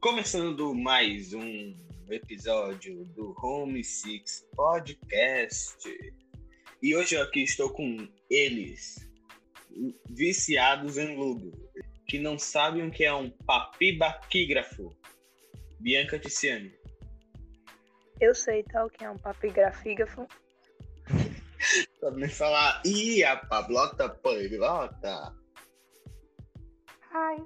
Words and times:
Começando 0.00 0.72
mais 0.76 1.34
um 1.34 1.74
episódio 2.08 3.04
do 3.06 3.34
Home 3.42 3.82
Six 3.82 4.46
Podcast. 4.54 5.76
E 6.80 6.94
hoje 6.94 7.16
eu 7.16 7.22
aqui 7.22 7.42
estou 7.42 7.70
com 7.70 8.08
eles, 8.30 9.10
viciados 10.08 10.98
em 10.98 11.16
Ludo, 11.16 11.50
que 12.06 12.16
não 12.16 12.38
sabem 12.38 12.86
o 12.86 12.92
que 12.92 13.04
é 13.04 13.12
um 13.12 13.28
papibaquígrafo. 13.28 14.96
Bianca 15.80 16.16
Tiziane. 16.16 16.72
Eu 18.20 18.36
sei 18.36 18.62
tal 18.62 18.88
que 18.88 19.04
é 19.04 19.10
um 19.10 19.18
papigrafígrafo. 19.18 20.28
Pode 22.00 22.16
me 22.16 22.28
falar, 22.28 22.80
ih, 22.86 23.24
a 23.24 23.36
Pablota 23.36 24.08
Pablota. 24.08 25.34
Ai. 27.10 27.44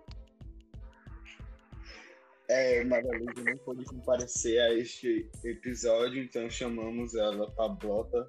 É, 2.52 2.84
Magalhães 2.84 3.44
não 3.44 3.56
pôde 3.64 3.82
comparecer 3.86 4.60
a 4.60 4.74
este 4.74 5.30
episódio, 5.42 6.22
então 6.22 6.50
chamamos 6.50 7.14
ela 7.14 7.50
Pablota 7.52 8.28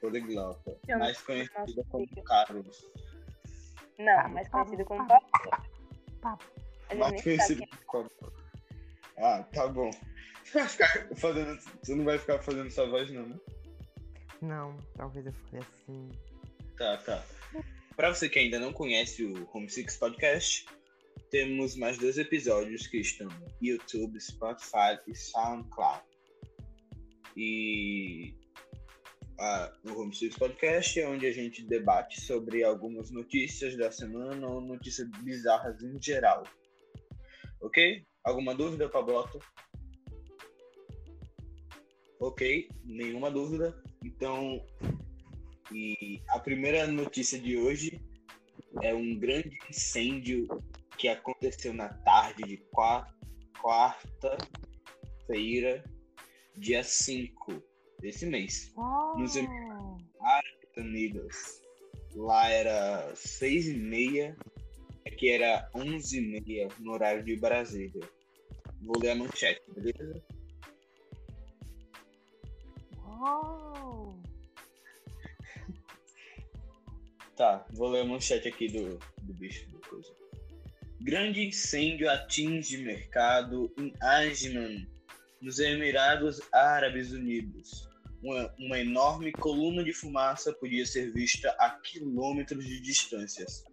Poliglota, 0.00 0.78
Eu 0.86 0.98
mais 0.98 1.20
conhecida 1.22 1.82
como. 1.88 2.06
Carlos. 2.24 2.86
Não, 3.98 4.28
mais 4.28 4.48
conhecido 4.48 4.84
como 4.84 5.08
Papo. 5.08 5.26
papo. 5.50 5.66
Papo. 6.20 6.44
A 6.88 6.94
gente 6.94 7.00
Mais 7.00 7.22
conhecido 7.22 7.66
quem 7.66 7.78
como 7.86 8.10
Ah, 9.18 9.42
tá 9.52 9.66
bom. 9.66 9.90
Você 10.44 10.58
vai 10.58 10.68
ficar 10.68 11.08
fazendo. 11.16 11.60
Você 11.82 11.94
não 11.96 12.04
vai 12.04 12.18
ficar 12.18 12.38
fazendo 12.42 12.70
sua 12.70 12.86
voz, 12.86 13.10
não, 13.10 13.26
né? 13.26 13.36
Não, 14.40 14.76
talvez 14.96 15.26
eu 15.26 15.32
fale 15.32 15.64
assim. 15.64 16.10
Tá, 16.76 16.98
tá. 16.98 17.24
Pra 17.96 18.14
você 18.14 18.28
que 18.28 18.38
ainda 18.38 18.60
não 18.60 18.72
conhece 18.72 19.24
o 19.24 19.48
Home 19.52 19.68
Six 19.68 19.96
Podcast, 19.96 20.66
temos 21.30 21.76
mais 21.76 21.98
dois 21.98 22.18
episódios 22.18 22.86
que 22.86 22.98
estão 22.98 23.28
no 23.28 23.46
YouTube, 23.60 24.20
Spotify 24.20 24.98
e 25.06 25.14
SoundCloud. 25.14 26.02
E 27.36 28.34
ah, 29.40 29.72
o 29.84 30.00
Home 30.00 30.14
Six 30.14 30.36
Podcast 30.36 31.00
é 31.00 31.08
onde 31.08 31.26
a 31.26 31.32
gente 31.32 31.64
debate 31.66 32.20
sobre 32.20 32.62
algumas 32.62 33.10
notícias 33.10 33.76
da 33.76 33.90
semana 33.90 34.46
ou 34.46 34.60
notícias 34.60 35.08
bizarras 35.22 35.82
em 35.82 36.00
geral. 36.00 36.44
Ok? 37.60 38.04
Alguma 38.22 38.54
dúvida, 38.54 38.88
Pablota? 38.88 39.38
Ok, 42.20 42.68
nenhuma 42.84 43.30
dúvida. 43.30 43.76
Então, 44.04 44.64
e 45.72 46.22
a 46.28 46.38
primeira 46.38 46.86
notícia 46.86 47.38
de 47.38 47.56
hoje 47.56 48.00
é 48.82 48.94
um 48.94 49.18
grande 49.18 49.58
incêndio 49.68 50.46
que 50.98 51.08
aconteceu 51.08 51.72
na 51.72 51.88
tarde 51.88 52.42
de 52.44 52.56
qua- 52.72 53.06
quarta-feira, 53.62 55.82
dia 56.56 56.82
5 56.84 57.62
desse 58.00 58.26
mês, 58.26 58.72
Nos 59.16 59.36
em- 59.36 59.46
Oh, 59.46 59.96
Unidos. 60.76 61.62
Lá 62.16 62.48
era 62.48 63.14
seis 63.14 63.68
e 63.68 63.74
meia, 63.74 64.36
aqui 65.06 65.30
era 65.30 65.68
onze 65.74 66.18
e 66.18 66.40
meia 66.40 66.68
no 66.80 66.92
horário 66.92 67.22
de 67.24 67.36
Brasília. 67.36 68.02
Vou 68.82 68.98
ler 69.00 69.10
a 69.10 69.14
manchete, 69.16 69.60
beleza? 69.72 70.22
oh. 73.06 74.14
Tá, 77.36 77.64
vou 77.72 77.88
ler 77.88 78.02
a 78.02 78.04
manchete 78.04 78.46
aqui 78.48 78.68
do, 78.68 78.98
do 79.22 79.34
bicho 79.34 79.68
do 79.70 79.80
coisa. 79.80 80.14
Grande 81.00 81.46
incêndio 81.46 82.08
atinge 82.10 82.78
mercado 82.78 83.72
em 83.78 83.92
Ajman, 84.00 84.86
nos 85.40 85.58
Emirados 85.58 86.40
Árabes 86.52 87.12
Unidos. 87.12 87.88
Uma, 88.22 88.54
uma 88.58 88.78
enorme 88.78 89.30
coluna 89.32 89.84
de 89.84 89.92
fumaça 89.92 90.52
podia 90.54 90.86
ser 90.86 91.12
vista 91.12 91.50
a 91.58 91.70
quilômetros 91.70 92.64
de 92.64 92.80
distâncias. 92.80 93.64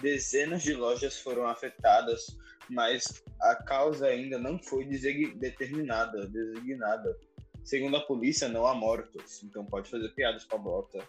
Dezenas 0.00 0.62
de 0.62 0.72
lojas 0.72 1.20
foram 1.20 1.46
afetadas, 1.46 2.26
mas 2.70 3.22
a 3.40 3.54
causa 3.54 4.06
ainda 4.06 4.38
não 4.38 4.58
foi 4.58 4.86
determinada, 4.86 6.26
designada. 6.26 7.14
Segundo 7.64 7.96
a 7.96 8.06
polícia, 8.06 8.48
não 8.48 8.66
há 8.66 8.74
mortos, 8.74 9.42
então 9.42 9.66
pode 9.66 9.90
fazer 9.90 10.08
piadas 10.14 10.44
com 10.44 10.56
a 10.56 10.58
bota. 10.58 11.06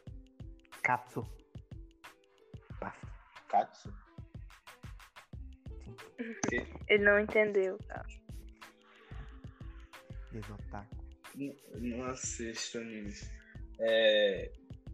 Katsu. 0.81 1.25
Katsu. 3.47 4.02
Ele 6.87 7.03
não 7.03 7.19
entendeu, 7.19 7.77
tá? 7.87 8.05
Desotaku. 10.31 10.95
N- 11.35 11.55
Não 11.75 12.05
assisto 12.05 12.77
animes. 12.79 13.29
É, 13.79 14.51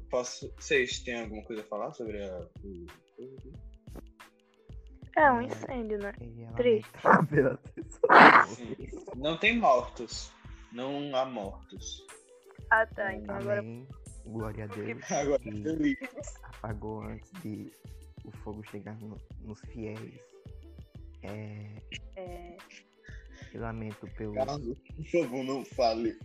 posso, 0.09 0.51
vocês 0.57 0.99
têm 0.99 1.21
alguma 1.21 1.43
coisa 1.43 1.61
a 1.61 1.65
falar 1.65 1.93
sobre 1.93 2.23
a, 2.23 2.47
o. 2.63 2.85
É 5.17 5.31
um 5.31 5.41
incêndio, 5.41 5.97
né? 5.99 6.13
Triste. 6.55 6.89
Sim. 8.55 8.75
Não 9.15 9.37
tem 9.37 9.57
mortos. 9.57 10.31
Não 10.71 11.13
há 11.15 11.25
mortos. 11.25 12.05
Ah, 12.69 12.85
tá. 12.85 13.13
Então 13.13 13.35
agora 13.35 13.59
Amém. 13.59 13.87
Glória 14.25 14.65
a 14.65 14.67
Deus. 14.67 15.01
Agora, 15.11 15.39
que 15.39 15.97
apagou 16.43 17.01
antes 17.01 17.31
de 17.41 17.71
o 18.23 18.31
fogo 18.31 18.63
chegar 18.69 18.95
no- 18.99 19.19
nos 19.41 19.59
fiéis. 19.61 20.21
É, 21.23 21.81
é, 22.15 22.57
eu 23.53 23.61
lamento 23.61 24.07
pelo. 24.17 24.33
Carlos, 24.33 24.77
por 24.95 25.05
favor, 25.05 25.43
não 25.43 25.65
fale. 25.65 26.17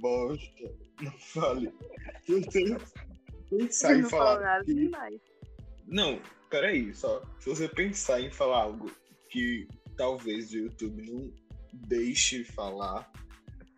Bosta. 0.00 0.72
Não 1.00 1.12
fale. 1.18 1.72
Se 2.24 2.40
você 2.40 2.76
pensar 3.50 3.96
em 3.96 4.02
não 4.02 4.10
falar. 4.10 4.40
nada 4.40 4.64
que- 4.64 4.74
demais. 4.74 5.20
Não, 5.86 6.20
peraí, 6.48 6.94
só. 6.94 7.22
Se 7.40 7.48
você 7.48 7.68
pensar 7.68 8.20
em 8.20 8.30
falar 8.30 8.62
algo 8.62 8.90
que 9.28 9.66
talvez 9.96 10.52
o 10.52 10.58
YouTube 10.58 11.02
não 11.10 11.32
deixe 11.72 12.44
falar, 12.44 13.10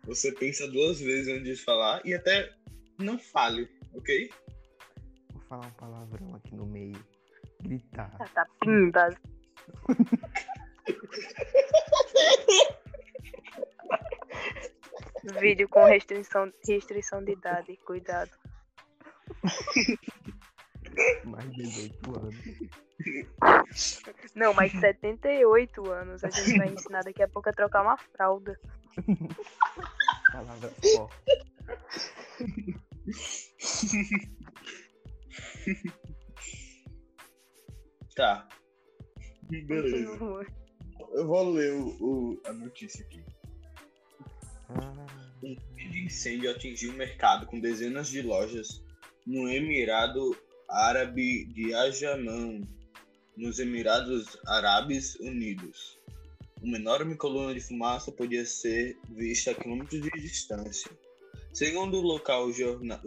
você 0.03 0.31
pensa 0.31 0.67
duas 0.67 0.99
vezes 0.99 1.27
antes 1.27 1.57
de 1.57 1.63
falar 1.63 2.01
e 2.05 2.13
até 2.13 2.53
não 2.99 3.17
fale, 3.17 3.67
ok? 3.93 4.29
Vou 5.33 5.41
falar 5.43 5.67
um 5.67 5.71
palavrão 5.71 6.35
aqui 6.35 6.55
no 6.55 6.65
meio. 6.65 7.03
Gritar. 7.61 8.15
Tá, 8.17 8.25
tá. 8.27 9.09
Vídeo 15.39 15.67
com 15.69 15.83
restrição, 15.85 16.51
restrição 16.67 17.23
de 17.23 17.31
idade, 17.33 17.77
cuidado. 17.77 18.31
Mais 21.25 21.51
de 21.51 21.63
18 21.63 22.19
anos. 22.19 22.35
Não, 24.35 24.53
mas 24.53 24.71
78 24.71 25.91
anos. 25.91 26.23
A 26.23 26.29
gente 26.29 26.57
vai 26.57 26.67
ensinar 26.67 27.01
daqui 27.03 27.23
a 27.23 27.27
pouco 27.27 27.49
a 27.49 27.53
trocar 27.53 27.81
uma 27.81 27.97
fralda. 27.97 28.59
Palavras 30.31 30.73
fortes. 30.95 31.45
Tá. 38.15 38.47
Beleza. 39.49 40.17
Eu 41.13 41.27
vou 41.27 41.49
ler 41.51 41.73
o, 41.73 41.87
o- 42.01 42.41
a 42.45 42.53
notícia 42.53 43.05
aqui. 43.05 43.23
Um 45.43 45.55
grande 45.75 46.05
incêndio 46.05 46.49
atingiu 46.51 46.91
o 46.91 46.95
mercado 46.95 47.45
com 47.45 47.59
dezenas 47.59 48.09
de 48.09 48.21
lojas 48.21 48.83
no 49.25 49.47
Emirado 49.47 50.35
Árabe 50.69 51.45
de 51.45 51.73
Ajamão, 51.73 52.61
nos 53.37 53.59
Emirados 53.59 54.37
Árabes 54.47 55.15
Unidos. 55.19 55.99
Uma 56.61 56.77
enorme 56.77 57.15
coluna 57.15 57.53
de 57.53 57.59
fumaça 57.59 58.11
podia 58.11 58.45
ser 58.45 58.97
vista 59.09 59.51
a 59.51 59.55
quilômetros 59.55 60.01
de 60.01 60.09
distância. 60.09 60.89
Segundo 61.53 61.97
o 61.97 62.01
local 62.01 62.51
jornal, 62.51 62.99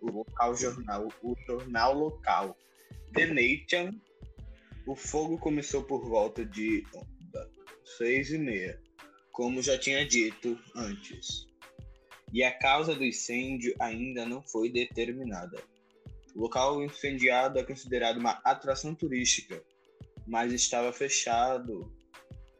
o 0.00 0.10
local 0.10 0.56
jornal, 0.56 1.08
o 1.22 1.36
jornal 1.46 1.94
local 1.94 2.56
The 3.12 3.26
Nation, 3.26 3.92
o 4.86 4.94
fogo 4.94 5.36
começou 5.38 5.82
por 5.82 6.08
volta 6.08 6.44
de 6.44 6.84
seis 7.98 8.30
e 8.30 8.38
meia, 8.38 8.80
como 9.32 9.60
já 9.60 9.76
tinha 9.76 10.06
dito 10.06 10.58
antes. 10.74 11.46
E 12.32 12.42
a 12.42 12.56
causa 12.56 12.94
do 12.94 13.04
incêndio 13.04 13.74
ainda 13.80 14.24
não 14.24 14.42
foi 14.42 14.70
determinada. 14.70 15.62
O 16.34 16.40
local 16.40 16.82
incendiado 16.82 17.58
é 17.58 17.64
considerado 17.64 18.18
uma 18.18 18.40
atração 18.44 18.94
turística, 18.94 19.62
mas 20.26 20.52
estava 20.52 20.92
fechado 20.92 21.92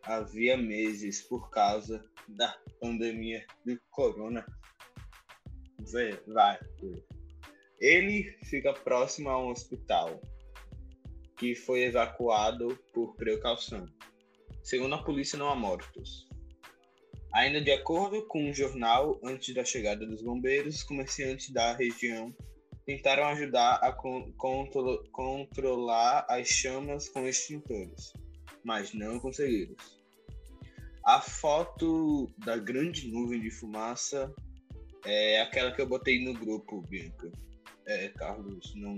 havia 0.06 0.56
meses 0.56 1.22
por 1.22 1.50
causa 1.50 2.05
da 2.29 2.56
pandemia 2.81 3.44
do 3.64 3.79
corona. 3.90 4.46
Vai. 6.26 6.58
Ele 7.81 8.25
fica 8.44 8.72
próximo 8.72 9.29
a 9.29 9.38
um 9.38 9.50
hospital 9.50 10.20
que 11.36 11.54
foi 11.54 11.82
evacuado 11.84 12.78
por 12.92 13.14
precaução. 13.16 13.86
Segundo 14.62 14.94
a 14.94 15.02
polícia, 15.02 15.38
não 15.38 15.48
há 15.48 15.54
mortos. 15.54 16.26
Ainda 17.32 17.60
de 17.60 17.70
acordo 17.70 18.26
com 18.26 18.50
o 18.50 18.54
jornal, 18.54 19.20
antes 19.22 19.54
da 19.54 19.64
chegada 19.64 20.06
dos 20.06 20.22
bombeiros, 20.22 20.76
os 20.76 20.82
comerciantes 20.82 21.50
da 21.50 21.74
região 21.74 22.34
tentaram 22.86 23.24
ajudar 23.24 23.74
a 23.76 23.92
con- 23.92 24.32
contro- 24.38 25.04
controlar 25.12 26.24
as 26.28 26.48
chamas 26.48 27.08
com 27.08 27.26
extintores, 27.26 28.12
mas 28.64 28.94
não 28.94 29.20
conseguiram. 29.20 29.74
A 31.04 31.20
foto 31.20 32.32
da 32.38 32.56
grande 32.56 33.08
nuvem 33.08 33.40
de 33.40 33.50
fumaça 33.50 34.32
é 35.04 35.40
aquela 35.42 35.72
que 35.72 35.80
eu 35.80 35.86
botei 35.86 36.24
no 36.24 36.32
grupo, 36.32 36.80
Bianca. 36.82 37.30
É, 37.86 38.08
Carlos 38.08 38.74
não 38.74 38.96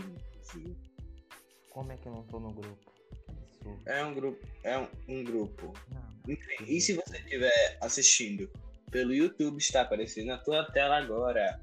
viu. 0.54 0.76
Como 1.78 1.92
é 1.92 1.96
que 1.96 2.08
eu 2.08 2.12
não 2.12 2.24
tô 2.24 2.40
no 2.40 2.52
grupo? 2.52 2.92
É 3.86 4.04
um 4.04 4.12
grupo. 4.12 4.44
É 4.64 4.76
um, 4.76 4.88
um 5.08 5.22
grupo. 5.22 5.72
Não, 5.92 6.34
E 6.66 6.80
se 6.80 6.94
você 6.94 7.18
estiver 7.18 7.78
assistindo 7.80 8.50
pelo 8.90 9.14
YouTube, 9.14 9.58
está 9.58 9.82
aparecendo 9.82 10.26
na 10.26 10.38
tua 10.38 10.64
tela 10.72 10.98
agora. 10.98 11.60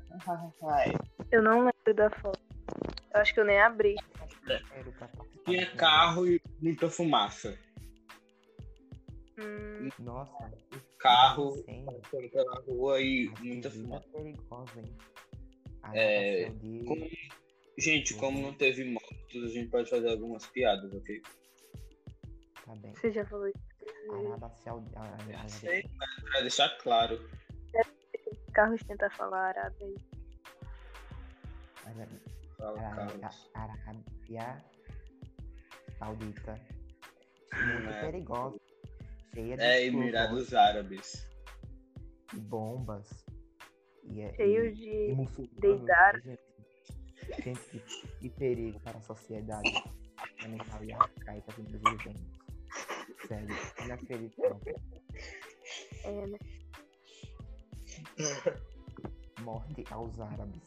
Eu 1.30 1.44
não 1.44 1.66
lembro 1.66 1.94
da 1.94 2.10
foto. 2.22 2.40
Eu 3.14 3.20
acho 3.20 3.34
que 3.34 3.42
eu 3.42 3.46
nem 3.46 3.60
abri. 3.60 3.96
Tinha 5.44 5.70
carro 5.76 6.26
e 6.26 6.42
muita 6.62 6.90
fumaça. 6.90 7.60
Hum, 9.38 9.90
Nossa, 10.00 10.50
Carro 10.98 11.62
passando 11.62 12.30
pela 12.32 12.62
rua 12.62 13.02
e 13.02 13.30
muita 13.42 13.70
fumaça. 13.70 14.08
perigosa, 14.14 14.80
hein? 14.80 14.98
A 15.84 15.92
É, 15.94 16.50
Gente, 17.78 18.14
como 18.16 18.42
não 18.42 18.54
teve 18.54 18.86
mortos, 18.86 19.44
a 19.44 19.48
gente 19.50 19.70
pode 19.70 19.90
fazer 19.90 20.10
algumas 20.10 20.46
piadas, 20.48 20.94
ok? 20.94 21.22
Tá 22.66 22.76
bem. 22.78 22.96
você 22.96 23.12
já 23.12 23.26
falou 23.26 23.48
isso. 23.48 23.60
Araba 24.12 24.50
Saudi- 24.64 24.92
a- 24.96 25.02
a- 25.02 25.44
a- 25.44 25.50
Sei, 25.50 25.84
mas 25.98 26.24
pra 26.24 26.42
deixar 26.42 26.70
claro. 26.78 27.30
Carlos 28.54 28.82
tenta 28.84 29.10
falar 29.12 29.50
árabe 29.50 29.96
Arábia 33.54 34.64
Saudita. 36.00 36.60
Muito 37.54 37.90
É. 37.90 38.02
perigosa. 38.02 38.58
Cheia 39.34 39.58
de 39.58 39.64
É, 39.64 39.86
Emirados 39.86 40.54
Árabes. 40.54 41.28
e 42.34 42.38
bombas. 42.38 43.26
E, 44.04 44.22
é- 44.22 44.34
Cheio 44.36 44.66
e, 44.66 45.12
e 45.12 45.26
de. 45.26 45.48
deidar. 45.60 46.22
Gente, 46.22 46.40
gente 47.44 47.60
que, 47.70 47.80
que 48.20 48.30
perigo 48.30 48.80
para 48.82 48.98
a 48.98 49.02
sociedade 49.02 49.72
mental 50.48 50.84
e 50.84 50.94
arcaica 50.94 51.52
que 51.54 51.62
nós 51.64 51.72
vivemos. 51.72 52.46
Sério, 53.28 53.56
inacreditável. 53.84 54.82
É, 56.04 56.28
né? 56.28 56.38
Morte 59.42 59.84
aos 59.92 60.20
árabes. 60.20 60.62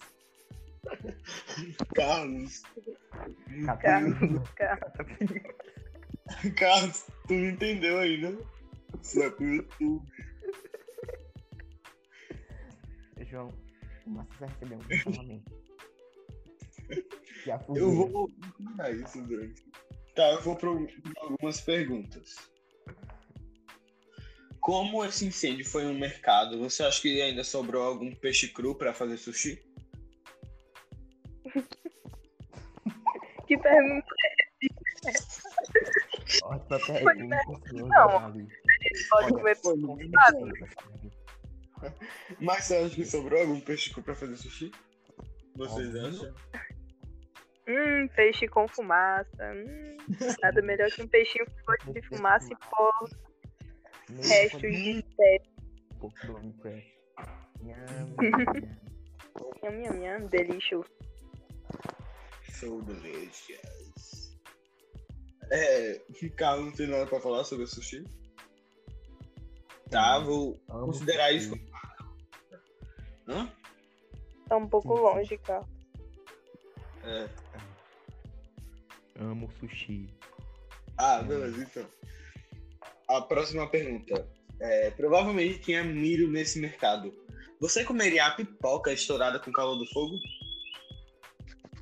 Carlos, 1.94 2.62
Carlos, 3.82 4.48
Carlos. 4.50 5.42
Carlos, 6.56 7.06
tu 7.26 7.34
não 7.34 7.50
entendeu 7.50 7.98
ainda? 7.98 8.38
Isso 9.02 9.22
é 9.22 9.30
pro 9.30 9.44
YouTube. 9.44 10.06
João, 13.26 13.52
o 14.06 14.10
Márcio 14.10 14.38
vai 14.38 14.48
receber 14.48 14.76
um 14.76 14.78
cancelamento. 14.78 15.67
Já 17.44 17.60
Eu 17.74 17.92
vou 17.92 18.28
isso 18.90 19.22
durante. 19.22 19.62
Tá, 20.14 20.32
eu 20.32 20.42
vou 20.42 20.56
para 20.56 20.70
algumas 21.20 21.60
perguntas. 21.60 22.34
Como 24.60 25.04
esse 25.04 25.24
incêndio 25.24 25.64
foi 25.64 25.84
no 25.84 25.94
mercado, 25.94 26.58
você 26.58 26.82
acha 26.82 27.00
que 27.00 27.22
ainda 27.22 27.44
sobrou 27.44 27.82
algum 27.82 28.14
peixe 28.14 28.48
cru 28.48 28.74
para 28.74 28.92
fazer 28.92 29.16
sushi? 29.16 29.62
Que 33.46 33.56
pergunta 33.56 34.06
Ótima 36.42 36.80
Foi 36.80 37.14
pergunta, 37.14 37.72
Não. 37.72 38.48
pode 39.08 39.32
comer 39.32 39.56
certeza, 39.56 40.10
sabe? 40.14 41.12
Mas 42.40 42.64
você 42.64 42.76
acha 42.76 42.94
que 42.94 43.04
sobrou 43.06 43.40
algum 43.40 43.58
peixe 43.60 43.90
cru 43.90 44.02
para 44.02 44.14
fazer 44.14 44.36
sushi? 44.36 44.70
Vocês 45.56 45.88
Óbvio. 45.94 46.06
acham? 46.06 46.34
Hum, 47.68 48.08
peixe 48.16 48.48
com 48.48 48.66
fumaça. 48.66 49.52
Hum, 49.52 49.96
nada 50.42 50.62
melhor 50.62 50.90
que 50.90 51.02
um 51.02 51.08
peixinho 51.08 51.44
com 51.44 51.52
gosto 51.66 51.92
de 51.92 52.02
fumaça 52.08 52.48
e 52.50 52.56
pó, 52.56 52.90
restos 54.22 54.60
de 54.60 54.94
Minecraft. 54.94 55.58
Nham, 59.62 59.72
nham, 59.82 59.94
nham. 60.00 60.26
Delício. 60.28 60.84
So 62.52 62.80
delicious. 62.82 64.36
É, 65.50 66.00
Carlos 66.36 66.66
não 66.66 66.72
tem 66.72 66.86
nada 66.86 67.06
para 67.06 67.20
falar 67.20 67.44
sobre 67.44 67.64
o 67.64 67.68
sushi? 67.68 68.04
Tá, 69.90 70.18
vou 70.18 70.58
considerar 70.66 71.32
isso. 71.32 71.54
Hã? 73.26 73.50
Tá 74.48 74.56
um 74.56 74.68
pouco 74.68 74.94
longe, 74.94 75.36
cara. 75.38 75.64
É. 77.04 77.28
Amo 79.20 79.50
sushi. 79.58 80.08
Ah, 80.96 81.22
beleza, 81.22 81.62
então. 81.62 81.86
A 83.08 83.20
próxima 83.22 83.68
pergunta. 83.68 84.28
É, 84.60 84.90
provavelmente 84.90 85.60
tinha 85.60 85.84
milho 85.84 86.28
nesse 86.28 86.60
mercado. 86.60 87.14
Você 87.60 87.84
comeria 87.84 88.26
a 88.26 88.30
pipoca 88.32 88.92
estourada 88.92 89.38
com 89.38 89.52
calor 89.52 89.76
do 89.76 89.86
fogo? 89.86 90.16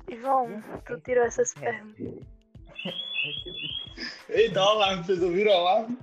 João, 0.09 0.61
tu 0.85 0.99
tirou 1.01 1.25
essas 1.25 1.53
perguntas. 1.53 2.25
Eita, 4.29 4.61
olha 4.61 4.77
lá, 4.77 4.95
vocês 5.01 5.21
ouviram 5.21 5.51
alarme? 5.53 5.97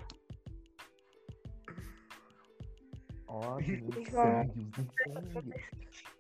Óbvio, 3.26 3.90
incêndios, 4.00 4.66
incêndios. 4.78 5.62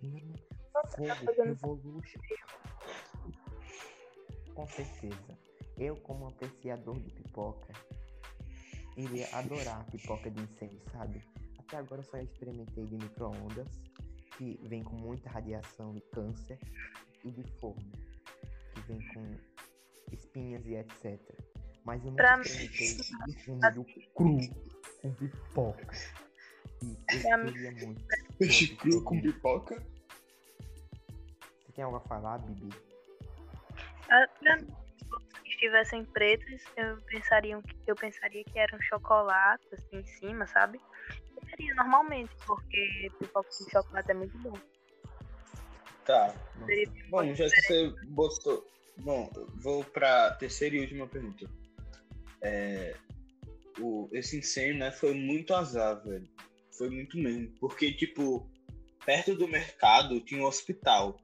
Hum, 0.02 0.34
tá 0.72 0.86
Fogo, 0.88 1.14
fazendo 1.24 1.54
revolution. 1.62 2.20
Com 4.54 4.66
certeza. 4.68 5.38
Eu, 5.76 5.96
como 5.96 6.28
apreciador 6.28 6.98
de 7.00 7.10
pipoca, 7.10 7.72
iria 8.96 9.28
adorar 9.32 9.84
pipoca 9.90 10.30
de 10.30 10.40
incêndio, 10.42 10.80
sabe? 10.92 11.20
Até 11.58 11.76
agora 11.78 12.00
eu 12.00 12.04
só 12.04 12.18
experimentei 12.18 12.86
de 12.86 12.96
micro-ondas, 12.96 13.66
que 14.36 14.58
vem 14.68 14.82
com 14.84 14.96
muita 14.96 15.28
radiação 15.30 15.96
e 15.96 16.00
câncer, 16.12 16.58
e 17.24 17.30
de 17.30 17.42
forno, 17.58 17.90
que 18.74 18.80
vem 18.82 19.00
com 19.08 19.34
espinhas 20.12 20.64
e 20.66 20.74
etc. 20.74 21.18
Mas 21.84 22.04
eu 22.04 22.12
Pra 22.12 22.36
nunca 22.36 22.48
mim- 22.50 22.64
experimentei 22.64 23.34
de 23.44 23.50
milho 23.50 23.84
cru 24.14 24.38
com 25.02 25.14
pipoca. 25.14 25.96
E 26.82 27.20
Pra 27.22 27.30
eu 27.38 27.44
mim- 27.44 27.52
queria 27.52 27.72
muito. 27.86 28.04
Peixe 28.38 28.76
cru 28.76 29.02
com 29.02 29.20
pipoca? 29.20 29.82
Você 31.66 31.72
tem 31.72 31.84
algo 31.84 31.96
a 31.96 32.00
falar, 32.00 32.38
Bibi? 32.38 32.68
Ah, 34.14 34.28
mim, 34.42 34.68
se 35.42 35.48
estivessem 35.48 36.04
pretos, 36.04 36.62
eu 36.76 36.96
pensaria, 37.02 37.60
que, 37.60 37.90
eu 37.90 37.96
pensaria 37.96 38.44
que 38.44 38.56
era 38.56 38.76
um 38.76 38.82
chocolate, 38.82 39.66
assim, 39.72 39.96
em 39.96 40.06
cima, 40.06 40.46
sabe? 40.46 40.80
Comeria 41.34 41.74
normalmente, 41.74 42.30
porque 42.46 43.10
pipoca 43.18 43.48
com 43.48 43.70
chocolate 43.70 44.10
é 44.12 44.14
muito 44.14 44.38
bom. 44.38 44.56
Tá. 46.04 46.32
Seria 46.64 46.88
Bom, 47.10 47.34
já 47.34 47.48
que 47.48 47.60
você 47.62 47.92
botou. 48.04 48.64
Bom, 48.98 49.32
eu 49.34 49.48
vou 49.56 49.82
pra 49.82 50.30
terceira 50.34 50.76
e 50.76 50.80
última 50.80 51.08
pergunta. 51.08 51.50
É, 52.40 52.94
o, 53.80 54.08
esse 54.12 54.38
incêndio, 54.38 54.78
né, 54.78 54.92
foi 54.92 55.12
muito 55.12 55.52
azar, 55.52 56.00
velho. 56.04 56.28
Foi 56.78 56.88
muito 56.88 57.18
mesmo. 57.18 57.52
Porque, 57.58 57.92
tipo, 57.92 58.48
perto 59.04 59.34
do 59.34 59.48
mercado 59.48 60.20
tinha 60.20 60.40
um 60.40 60.46
hospital. 60.46 61.18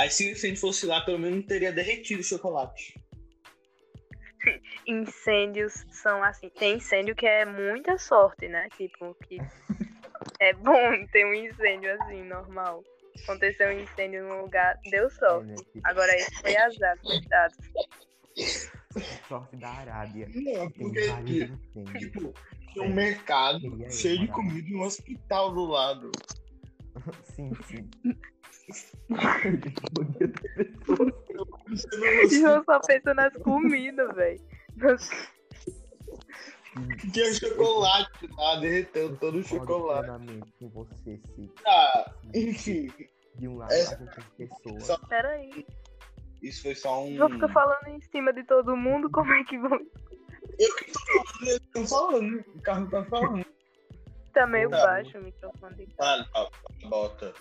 Aí 0.00 0.08
se 0.10 0.26
o 0.26 0.30
incêndio 0.30 0.58
fosse 0.58 0.86
lá, 0.86 1.02
pelo 1.02 1.18
menos 1.18 1.40
não 1.40 1.46
teria 1.46 1.70
derretido 1.70 2.22
o 2.22 2.24
chocolate. 2.24 2.98
incêndios 4.86 5.84
são 5.90 6.24
assim. 6.24 6.48
Tem 6.48 6.78
incêndio 6.78 7.14
que 7.14 7.26
é 7.26 7.44
muita 7.44 7.98
sorte, 7.98 8.48
né? 8.48 8.66
Tipo, 8.78 9.14
que 9.26 9.36
é 10.40 10.54
bom 10.54 11.06
ter 11.12 11.26
um 11.26 11.34
incêndio 11.34 11.92
assim, 12.00 12.22
normal. 12.24 12.82
Aconteceu 13.24 13.68
um 13.68 13.78
incêndio 13.78 14.26
num 14.26 14.40
lugar, 14.40 14.80
deu 14.90 15.04
é, 15.04 15.10
sorte. 15.10 15.54
Agora 15.84 16.14
esse 16.14 16.34
foi 16.40 16.56
azar, 16.56 16.98
coitado. 17.02 17.54
sorte 19.28 19.56
da 19.56 19.68
Arábia. 19.68 20.30
Não, 20.34 20.70
Tem 20.70 20.82
porque 20.82 21.98
tipo, 21.98 22.32
tinha 22.72 22.86
um 22.86 22.94
mercado 22.94 23.60
eu 23.78 23.90
cheio 23.90 24.20
de 24.20 24.28
comida 24.28 24.66
e 24.66 24.74
um 24.74 24.80
hospital 24.80 25.52
do 25.52 25.66
lado. 25.66 26.10
Sim, 27.36 27.52
sim. 27.66 27.90
Não- 29.08 29.18
João 32.28 32.64
só 32.64 32.80
pensa 32.80 33.14
nas 33.14 33.32
comidas, 33.38 34.14
velho. 34.14 34.40
Tinha 37.12 37.34
chocolate 37.34 38.28
lá, 38.36 38.56
derreteu 38.60 39.16
todo 39.16 39.38
o 39.38 39.42
chocolate. 39.42 40.08
Com 40.58 40.68
você, 40.70 41.20
se 41.34 41.52
Ah, 41.66 42.12
enfim, 42.34 42.92
de 43.36 43.48
um 43.48 43.56
lado 43.56 43.72
Essa- 43.72 43.96
a 43.96 43.98
gente 43.98 44.14
tem 44.36 44.46
pessoa. 44.48 44.80
Só- 44.80 44.98
Peraí. 45.08 45.66
isso 46.42 46.62
foi 46.62 46.74
só 46.74 47.04
um. 47.04 47.16
Vou 47.18 47.28
ficar 47.30 47.48
falando 47.48 47.88
em 47.88 48.00
cima 48.02 48.32
de 48.32 48.44
todo 48.44 48.76
mundo, 48.76 49.10
como 49.10 49.32
é 49.32 49.42
que 49.44 49.58
vão. 49.58 49.78
Eu 50.58 50.76
que 50.76 50.92
tô 50.92 51.00
falando, 51.00 51.42
eles 51.42 51.60
estão 51.62 51.86
falando, 51.88 52.44
o 52.54 52.62
carro 52.62 52.90
tá 52.90 53.04
falando. 53.04 53.46
Tá 54.32 54.46
meio 54.46 54.70
Tá. 54.70 54.86
baixo 54.86 55.18
o 55.18 55.22
microfone 55.24 55.88
fala, 55.96 56.28
bota. 56.88 57.34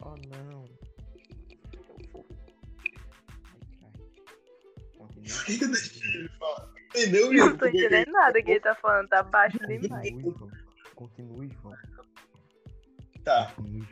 Oh 0.00 0.14
não. 0.28 0.64
Ai, 1.88 2.28
Por 4.96 5.08
cara. 5.08 5.44
que 5.58 5.64
eu 5.64 5.70
deixei 5.70 6.14
ele 6.14 6.28
falar? 6.38 6.72
Entendeu, 6.94 7.26
Não 7.26 7.34
Igor? 7.34 7.58
tô 7.58 7.66
entendendo 7.66 8.12
nada 8.12 8.42
que 8.42 8.50
ele 8.50 8.60
tá 8.60 8.74
falando, 8.76 9.08
tá 9.08 9.22
baixo 9.22 9.58
demais. 9.66 10.08
Continue, 10.94 11.50
João. 11.62 11.74
Tá, 13.24 13.52
João. 13.58 13.86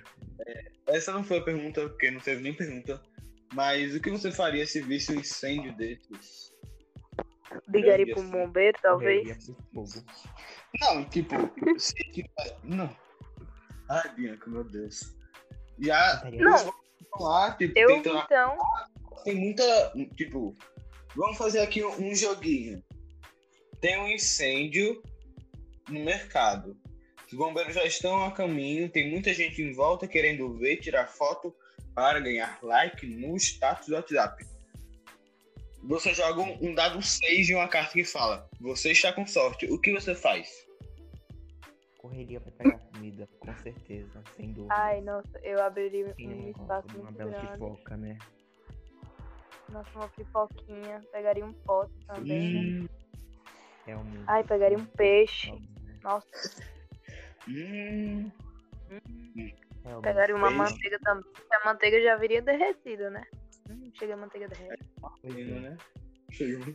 essa 0.86 1.12
não 1.12 1.24
foi 1.24 1.38
a 1.38 1.42
pergunta, 1.44 1.88
porque 1.88 2.10
não 2.10 2.20
teve 2.20 2.42
nem 2.42 2.54
pergunta. 2.54 3.02
Mas 3.52 3.94
o 3.94 4.00
que 4.00 4.10
você 4.10 4.32
faria 4.32 4.66
se 4.66 4.80
visse 4.80 5.12
um 5.12 5.20
incêndio 5.20 5.76
desses? 5.76 6.52
Ligaria 7.68 8.12
pro 8.14 8.22
bombeiro, 8.24 8.76
talvez. 8.82 9.48
Não, 10.80 11.04
tipo, 11.08 11.34
se 11.78 11.94
tiver- 12.10 12.58
Não. 12.64 12.94
Ai, 13.90 14.14
Bianca, 14.14 14.50
meu 14.50 14.64
Deus. 14.64 15.14
Já. 15.78 16.22
Não. 16.32 16.74
Lá, 17.20 17.52
tipo, 17.52 17.78
Eu, 17.78 17.90
então, 17.90 18.58
tem 19.24 19.34
muita. 19.34 19.92
Tipo, 20.16 20.54
vamos 21.14 21.36
fazer 21.36 21.60
aqui 21.60 21.84
um, 21.84 22.14
joguinho. 22.14 22.82
Tem 23.80 23.98
um 23.98 24.08
incêndio 24.08 25.02
no 25.88 26.00
mercado. 26.00 26.76
Os 27.26 27.34
bombeiros 27.34 27.74
já 27.74 27.84
estão 27.84 28.24
a 28.24 28.30
caminho, 28.30 28.88
tem 28.88 29.10
muita 29.10 29.32
gente 29.32 29.62
em 29.62 29.72
volta 29.72 30.06
querendo 30.06 30.56
ver, 30.56 30.76
tirar 30.76 31.06
foto 31.06 31.54
para 31.94 32.20
ganhar 32.20 32.58
like 32.62 33.06
no 33.06 33.36
status 33.36 33.88
do 33.88 33.94
WhatsApp. 33.94 34.44
Você 35.84 36.14
joga 36.14 36.40
um, 36.40 36.70
um 36.70 36.74
dado 36.74 37.02
6 37.02 37.46
de 37.46 37.54
uma 37.54 37.68
carta 37.68 37.92
que 37.92 38.04
fala: 38.04 38.48
Você 38.60 38.92
está 38.92 39.12
com 39.12 39.26
sorte. 39.26 39.66
O 39.66 39.78
que 39.78 39.92
você 39.92 40.14
faz? 40.14 40.48
Correria 41.98 42.40
pra 42.40 42.52
pegar 42.52 42.83
comida, 43.04 43.28
com 43.38 43.54
certeza, 43.56 44.22
sem 44.36 44.52
dúvida. 44.52 44.74
ai, 44.74 45.00
nossa, 45.02 45.38
eu 45.42 45.62
abriria 45.62 46.12
Quem 46.14 46.28
um 46.28 46.50
espaço 46.50 46.88
uma 46.96 47.04
muito 47.10 47.18
bela 47.18 47.30
grande. 47.30 47.52
pipoca, 47.52 47.96
né? 47.96 48.18
Nossa, 49.70 49.90
uma 49.94 50.08
pipoquinha. 50.08 51.02
Pegaria 51.12 51.44
um 51.44 51.52
pote 51.52 51.92
também, 52.06 52.52
né? 52.52 52.60
Hum, 52.60 52.88
Realmente. 53.86 54.24
Ai, 54.26 54.44
pegaria 54.44 54.78
um 54.78 54.86
peixe. 54.86 55.46
Realmente. 55.48 56.02
Nossa, 56.02 56.26
hum. 57.48 58.30
Realmente. 59.84 60.02
pegaria 60.02 60.36
uma 60.36 60.48
Peixe. 60.48 60.58
manteiga 60.62 60.98
também. 61.00 61.32
A 61.52 61.64
manteiga 61.66 62.00
já 62.02 62.16
viria 62.16 62.40
derretida, 62.42 63.10
né? 63.10 63.22
Hum, 63.68 63.90
chega 63.98 64.14
a 64.14 64.16
manteiga 64.16 64.48
derretida. 64.48 64.86
É. 65.24 65.60
né? 65.60 65.76
Chega. 66.30 66.74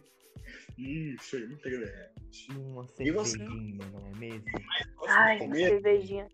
Hum, 0.78 1.16
chega 1.20 1.48
muito 1.48 1.70
grande. 1.70 2.10
Uma 2.56 2.88
cervejinha, 2.88 3.86
não 3.92 4.08
é 4.08 4.16
mesmo? 4.16 4.46
Ai, 5.08 5.38
comer? 5.40 5.70
cervejinha. 5.70 6.28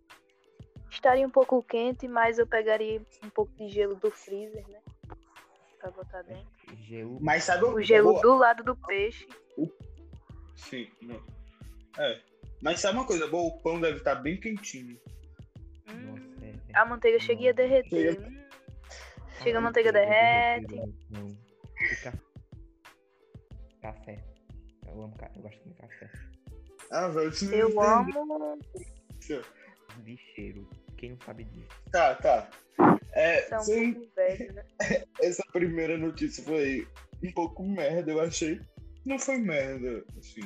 Estaria 0.92 1.26
um 1.26 1.30
pouco 1.30 1.62
quente, 1.64 2.08
mas 2.08 2.38
eu 2.40 2.48
pegaria 2.48 3.02
um 3.24 3.30
pouco 3.30 3.52
de 3.58 3.68
gelo 3.70 3.96
do 3.96 4.10
freezer, 4.12 4.66
né? 4.70 4.80
Pra 5.80 5.92
botar 5.92 6.22
dentro. 6.24 6.48
Gelo. 6.84 7.20
Mas 7.22 7.44
sabe 7.44 7.66
O 7.66 7.82
gelo 7.82 8.12
boa- 8.12 8.22
do 8.22 8.36
lado 8.38 8.64
do 8.64 8.76
peixe. 8.76 9.28
Sim, 10.56 10.88
não. 11.02 11.22
É. 11.98 12.22
Mas 12.62 12.80
sabe 12.80 12.98
uma 12.98 13.06
coisa 13.06 13.28
boa? 13.28 13.44
O 13.54 13.60
pão 13.62 13.80
deve 13.80 13.98
estar 13.98 14.16
bem 14.16 14.40
quentinho. 14.40 14.98
Hum, 15.90 16.06
Nossa, 16.12 16.46
é. 16.46 16.54
a 16.74 16.86
manteiga 16.86 17.20
cheguia 17.20 17.50
a 17.52 17.54
derreter. 17.54 17.90
Chega- 18.14 18.28
Hum, 18.28 18.46
chega 19.44 19.58
a 19.58 19.62
manteiga 19.62 19.92
derrete. 19.92 20.66
derretido 20.68 20.94
no 21.12 21.20
pão. 21.20 21.38
E 21.92 21.96
ca- 21.98 22.14
Café. 23.86 24.18
Eu 24.88 25.04
amo 25.04 25.16
café, 25.16 25.38
eu 25.38 25.42
gosto 25.44 25.58
de 25.58 25.62
comer 25.64 25.76
café. 25.76 26.10
Ah, 26.90 27.08
velho, 27.10 27.32
não 27.44 27.54
eu 27.54 27.70
entendeu. 27.70 27.82
amo. 27.82 28.60
Bicheiro. 29.98 30.68
Quem 30.98 31.12
não 31.12 31.20
sabe 31.24 31.44
disso? 31.44 31.68
Tá, 31.92 32.16
tá. 32.16 32.50
É, 33.14 33.44
São 33.44 33.60
sim, 33.60 33.94
pouco 33.94 34.12
velho, 34.16 34.54
né? 34.54 34.66
essa 35.22 35.44
primeira 35.54 35.98
notícia 36.00 36.44
foi 36.44 36.88
um 37.24 37.32
pouco 37.32 37.64
merda, 37.64 38.12
eu 38.12 38.20
achei. 38.22 38.60
Não 39.06 39.20
foi 39.20 39.38
merda, 39.38 40.04
assim. 40.18 40.42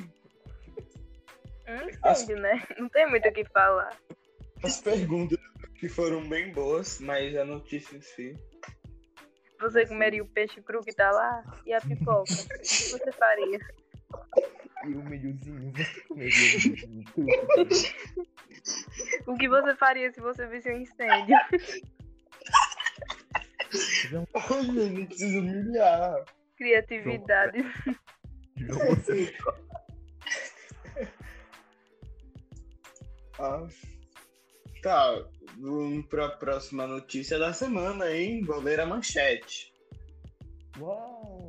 Um 1.66 1.88
As- 2.02 2.20
incêndio, 2.22 2.42
né? 2.42 2.62
Não 2.78 2.88
tem 2.90 3.08
muito 3.08 3.26
o 3.26 3.32
que 3.32 3.44
falar. 3.46 3.96
As 4.62 4.82
perguntas 4.82 5.38
que 5.78 5.88
foram 5.88 6.28
bem 6.28 6.52
boas, 6.52 7.00
mas 7.00 7.34
a 7.36 7.44
notícia 7.46 7.96
em 7.96 8.02
si. 8.02 8.34
Você 9.60 9.86
comeria 9.86 10.22
o 10.22 10.28
peixe 10.28 10.60
cru 10.62 10.82
que 10.82 10.92
tá 10.92 11.10
lá? 11.10 11.42
E 11.66 11.72
a 11.72 11.80
pipoca? 11.80 12.32
O 12.32 12.46
que 12.46 12.90
você 12.90 13.12
faria? 13.12 13.58
E 14.84 14.94
o 14.94 15.04
milhozinho, 15.04 15.72
você 15.72 16.00
comeria 16.08 16.34
o 16.34 16.60
milhozinho 16.60 17.04
cru? 17.12 17.26
O 19.26 19.36
que 19.36 19.48
você 19.48 19.74
faria 19.76 20.10
se 20.12 20.20
você 20.20 20.46
visse 20.46 20.70
um 20.70 20.78
incêndio? 20.78 21.36
Olha, 24.50 24.90
não 24.90 25.06
precisa 25.06 25.38
humilhar. 25.38 26.24
Criatividade. 26.56 27.58
João, 28.56 28.78
você 28.94 29.34
Ah, 33.38 33.66
tá, 34.82 35.24
vamos 35.60 36.06
pra 36.06 36.28
próxima 36.28 36.86
notícia 36.86 37.38
da 37.38 37.52
semana, 37.52 38.10
hein? 38.10 38.42
Vou 38.42 38.60
ler 38.60 38.80
a 38.80 38.86
manchete. 38.86 39.72
Uau! 40.78 41.40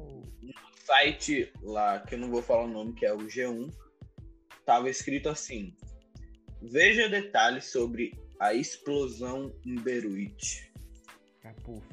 site 0.92 1.52
lá, 1.62 2.00
que 2.00 2.16
eu 2.16 2.20
não 2.20 2.30
vou 2.30 2.42
falar 2.42 2.66
o 2.66 2.68
nome, 2.68 2.94
que 2.94 3.06
é 3.06 3.14
o 3.14 3.20
G1, 3.20 3.74
tava 4.66 4.90
escrito 4.90 5.30
assim: 5.30 5.74
Veja 6.62 7.08
detalhes 7.08 7.66
sobre 7.66 8.14
a 8.40 8.54
explosão 8.54 9.56
em 9.66 9.76
Beirute. 9.76 10.72
Capuf. 11.42 11.86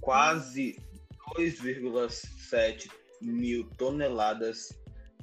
Quase 0.00 0.76
2,7 1.36 2.90
mil 3.22 3.68
toneladas 3.70 4.68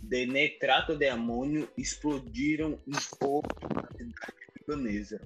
de 0.01 0.25
nitrato 0.25 0.95
de 0.95 1.07
amônio 1.07 1.69
explodiram 1.77 2.79
em 2.87 3.17
porto 3.17 3.67
na 3.73 3.87
cidade 3.91 4.44
libanesa. 4.67 5.21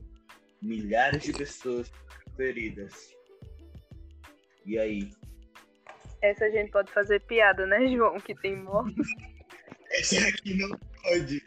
Milhares 0.62 1.24
de 1.24 1.34
pessoas 1.34 1.92
feridas. 2.36 3.16
E 4.66 4.78
aí? 4.78 5.12
Essa 6.22 6.46
a 6.46 6.50
gente 6.50 6.72
pode 6.72 6.92
fazer 6.92 7.22
piada, 7.22 7.66
né, 7.66 7.88
João? 7.88 8.20
Que 8.20 8.36
tem 8.36 8.58
morte. 8.58 8.96
Essa 9.92 10.28
aqui 10.28 10.54
não 10.56 10.70
pode. 11.02 11.44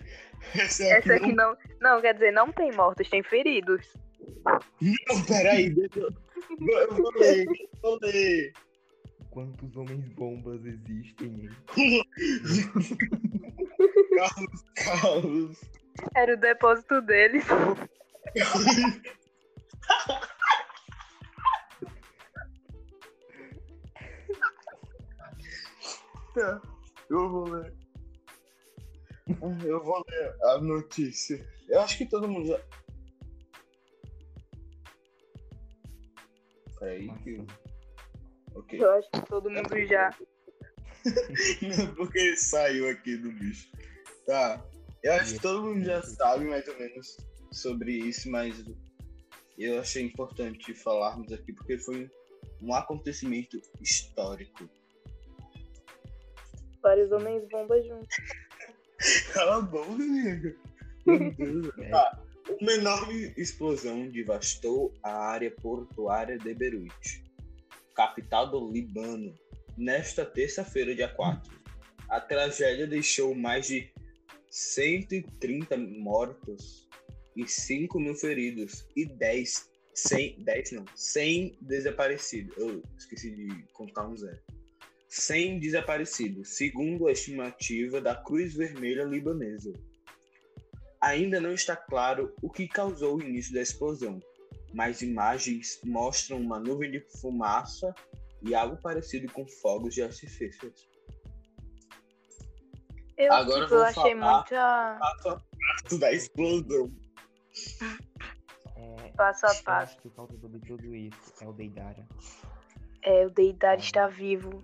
Essa 0.54 0.82
aqui, 0.84 0.92
Essa 0.92 1.14
aqui 1.14 1.32
não. 1.32 1.56
Não, 1.80 2.00
quer 2.00 2.14
dizer, 2.14 2.32
não 2.32 2.50
tem 2.50 2.72
mortos, 2.72 3.08
tem 3.08 3.22
feridos. 3.22 3.86
não. 4.44 5.24
Peraí, 5.26 5.70
deixa 5.70 6.00
eu. 6.00 6.10
Eu 6.50 6.94
vou 6.94 7.12
ler, 7.18 7.46
vou 7.80 7.98
ler. 8.02 8.52
Quantos 9.30 9.76
homens 9.76 10.08
bombas 10.10 10.64
existem? 10.64 11.48
Carlos, 14.16 14.64
Carlos. 14.74 15.60
Era 16.14 16.34
o 16.34 16.36
depósito 16.36 17.00
deles. 17.02 17.44
Tá, 26.34 26.62
eu 27.10 27.28
vou 27.28 27.44
ler. 27.44 27.74
Eu 29.64 29.84
vou 29.84 30.02
ler 30.08 30.34
a 30.44 30.58
notícia. 30.58 31.46
Eu 31.68 31.80
acho 31.80 31.98
que 31.98 32.06
todo 32.06 32.28
mundo 32.28 32.48
já. 32.48 32.60
Peraí, 36.78 37.08
que. 37.18 37.36
Maçã. 37.36 37.62
Ok. 38.54 38.82
Eu 38.82 38.92
acho 38.92 39.10
que 39.10 39.22
todo 39.22 39.50
mundo 39.50 39.86
já. 39.86 40.10
Não, 41.62 41.94
porque 41.96 42.18
ele 42.18 42.36
saiu 42.36 42.88
aqui 42.90 43.16
do 43.16 43.32
bicho. 43.32 43.70
Tá. 44.26 44.62
Eu 45.02 45.12
acho 45.14 45.34
que 45.34 45.40
todo 45.40 45.64
mundo 45.64 45.84
já 45.84 46.00
sabe 46.02 46.44
mais 46.44 46.66
ou 46.68 46.78
menos 46.78 47.16
sobre 47.50 47.92
isso, 47.92 48.30
mas 48.30 48.64
eu 49.58 49.80
achei 49.80 50.02
importante 50.02 50.72
falarmos 50.74 51.32
aqui 51.32 51.52
porque 51.52 51.78
foi 51.78 52.10
um 52.62 52.72
acontecimento 52.72 53.60
histórico. 53.80 54.68
Vários 56.80 57.10
homens 57.10 57.48
bombas 57.48 57.84
juntos. 57.86 58.16
Cala 59.34 59.56
a 59.56 59.60
boca, 59.60 59.92
amiga. 59.92 60.56
Meu 61.06 61.34
Deus. 61.34 61.78
É. 61.78 61.88
Tá. 61.90 62.22
Uma 62.60 62.72
enorme 62.72 63.32
explosão 63.36 64.08
devastou 64.08 64.92
a 65.02 65.12
área 65.12 65.50
portuária 65.50 66.38
de 66.38 66.54
Beirute, 66.54 67.24
capital 67.94 68.50
do 68.50 68.70
Líbano, 68.70 69.34
nesta 69.76 70.24
terça-feira, 70.24 70.94
dia 70.94 71.08
4. 71.08 71.52
A 72.08 72.20
tragédia 72.20 72.86
deixou 72.86 73.34
mais 73.34 73.66
de 73.68 73.92
130 74.52 75.78
mortos 75.78 76.86
e 77.34 77.48
5 77.48 77.98
mil 77.98 78.14
feridos 78.14 78.86
e 78.94 79.06
10, 79.06 79.70
100, 79.94 80.44
10 80.44 80.72
não, 80.72 80.84
100 80.94 81.56
desaparecidos. 81.62 82.54
Eu 82.58 82.82
esqueci 82.98 83.30
de 83.30 83.64
contar 83.72 84.06
um 84.06 84.14
zero. 84.14 84.38
100 85.08 85.58
desaparecidos, 85.58 86.50
segundo 86.50 87.08
a 87.08 87.12
estimativa 87.12 87.98
da 87.98 88.14
Cruz 88.14 88.52
Vermelha 88.52 89.04
Libanesa. 89.04 89.72
Ainda 91.00 91.40
não 91.40 91.54
está 91.54 91.74
claro 91.74 92.34
o 92.42 92.50
que 92.50 92.68
causou 92.68 93.16
o 93.16 93.22
início 93.22 93.54
da 93.54 93.62
explosão, 93.62 94.20
mas 94.74 95.00
imagens 95.00 95.80
mostram 95.82 96.38
uma 96.38 96.60
nuvem 96.60 96.90
de 96.90 97.00
fumaça 97.00 97.94
e 98.42 98.54
algo 98.54 98.76
parecido 98.82 99.32
com 99.32 99.46
fogos 99.46 99.94
de 99.94 100.02
artifícios. 100.02 100.91
Eu, 103.22 103.32
Agora 103.32 103.62
tipo, 103.62 103.74
eu 103.74 103.82
achei 103.84 104.14
muita 104.14 104.98
Passo 104.98 105.28
a 105.28 105.40
passo 105.40 105.98
da 105.98 106.12
explosão. 106.12 106.92
É, 108.76 109.08
passo 109.16 109.46
a 109.46 109.54
passo. 109.62 109.96
que 109.98 110.08
o 110.08 110.10
causador 110.10 110.50
de 110.50 110.60
tudo 110.60 110.94
isso 110.94 111.32
é 111.40 111.46
o 111.46 111.52
Deidara. 111.52 112.06
É, 113.02 113.26
o 113.26 113.30
Deidara 113.30 113.76
Ah. 113.76 113.84
está 113.84 114.08
vivo. 114.08 114.62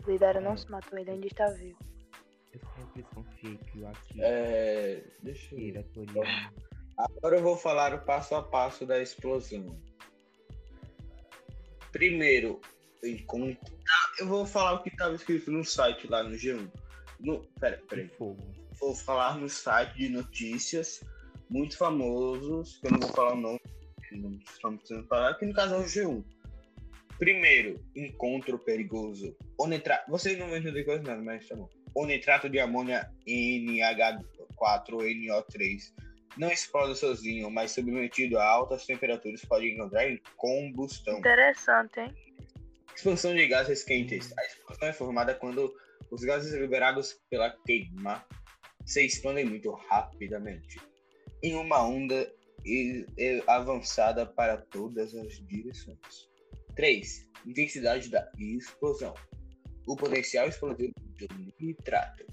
O 0.00 0.06
Deidara 0.06 0.40
não 0.40 0.52
É. 0.52 0.56
se 0.56 0.70
matou, 0.70 0.96
ele 0.98 1.10
ainda 1.10 1.26
está 1.26 1.46
vivo. 1.50 1.78
Eu 2.52 2.60
sempre 2.76 3.02
desconfiei 3.02 3.56
que 3.58 3.78
o 3.80 3.88
Akira 3.88 4.26
É, 4.26 5.04
deixa 5.22 5.54
eu 5.54 5.58
ver. 6.06 6.50
Agora 6.96 7.36
eu 7.36 7.42
vou 7.42 7.56
falar 7.56 7.92
o 7.94 7.98
passo 8.04 8.34
a 8.34 8.42
passo 8.42 8.86
da 8.86 9.00
explosão. 9.02 9.76
Primeiro. 11.92 12.60
Ah, 13.04 14.10
eu 14.18 14.26
vou 14.26 14.46
falar 14.46 14.74
o 14.74 14.82
que 14.82 14.88
estava 14.88 15.14
escrito 15.14 15.50
no 15.50 15.64
site 15.64 16.08
lá 16.08 16.22
no 16.22 16.30
G1. 16.36 16.68
No, 17.26 17.44
pera, 17.60 17.82
peraí. 17.88 18.06
fogo. 18.06 18.40
Vou 18.78 18.94
falar 18.94 19.36
no 19.36 19.48
site 19.48 19.96
de 19.96 20.08
notícias 20.08 21.00
muito 21.50 21.76
famosos, 21.76 22.78
que 22.78 22.86
eu 22.86 22.92
não 22.92 23.00
vou 23.00 23.10
falar 23.10 23.32
o 23.32 23.40
nome, 23.40 23.60
não 24.12 24.38
estamos 24.48 24.78
precisando 24.78 25.08
falar, 25.08 25.34
que 25.34 25.44
no 25.44 25.52
caso 25.52 25.74
é 25.74 25.78
o 25.78 25.82
G1. 25.82 26.24
Primeiro, 27.18 27.84
encontro 27.96 28.60
perigoso. 28.60 29.36
O 29.58 29.66
nitrato, 29.66 30.08
vocês 30.08 30.38
não 30.38 30.46
vão 30.46 30.58
entender 30.58 30.84
coisa 30.84 31.02
nada, 31.02 31.20
mas 31.20 31.48
tá 31.48 31.56
bom. 31.56 31.68
O 31.94 32.06
nitrato 32.06 32.48
de 32.48 32.60
amônia 32.60 33.10
NH4NO3 33.26 35.94
não 36.36 36.52
explode 36.52 36.96
sozinho, 36.96 37.50
mas 37.50 37.72
submetido 37.72 38.38
a 38.38 38.46
altas 38.46 38.86
temperaturas 38.86 39.44
pode 39.44 39.66
encontrar 39.66 40.08
em 40.08 40.20
combustão. 40.36 41.18
Interessante, 41.18 41.98
hein? 41.98 42.14
Expansão 42.94 43.34
de 43.34 43.48
gases 43.48 43.82
quentes. 43.82 44.32
A 44.38 44.44
explosão 44.44 44.88
é 44.88 44.92
formada 44.92 45.34
quando 45.34 45.74
os 46.10 46.22
gases 46.22 46.52
liberados 46.54 47.20
pela 47.30 47.50
queima 47.64 48.24
se 48.84 49.04
expandem 49.04 49.44
muito 49.44 49.70
rapidamente 49.72 50.78
em 51.42 51.54
uma 51.54 51.82
onda 51.82 52.32
avançada 53.46 54.26
para 54.26 54.58
todas 54.58 55.14
as 55.14 55.34
direções. 55.46 56.28
3. 56.74 57.30
Intensidade 57.46 58.10
da 58.10 58.30
explosão. 58.38 59.14
O 59.86 59.96
potencial 59.96 60.48
explosivo 60.48 60.92
do 61.18 61.28
nitrato 61.60 62.26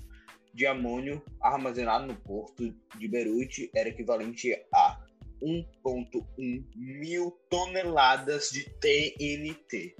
de 0.54 0.66
amônio 0.66 1.24
armazenado 1.42 2.08
no 2.08 2.16
porto 2.16 2.74
de 2.98 3.08
Beirute 3.08 3.72
era 3.76 3.90
equivalente 3.90 4.54
a 4.74 5.00
1,1 5.42 6.66
mil 6.76 7.32
toneladas 7.50 8.50
de 8.50 8.70
TNT. 8.80 9.96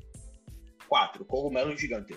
4. 0.88 1.26
Cogumelo 1.26 1.76
gigante. 1.76 2.16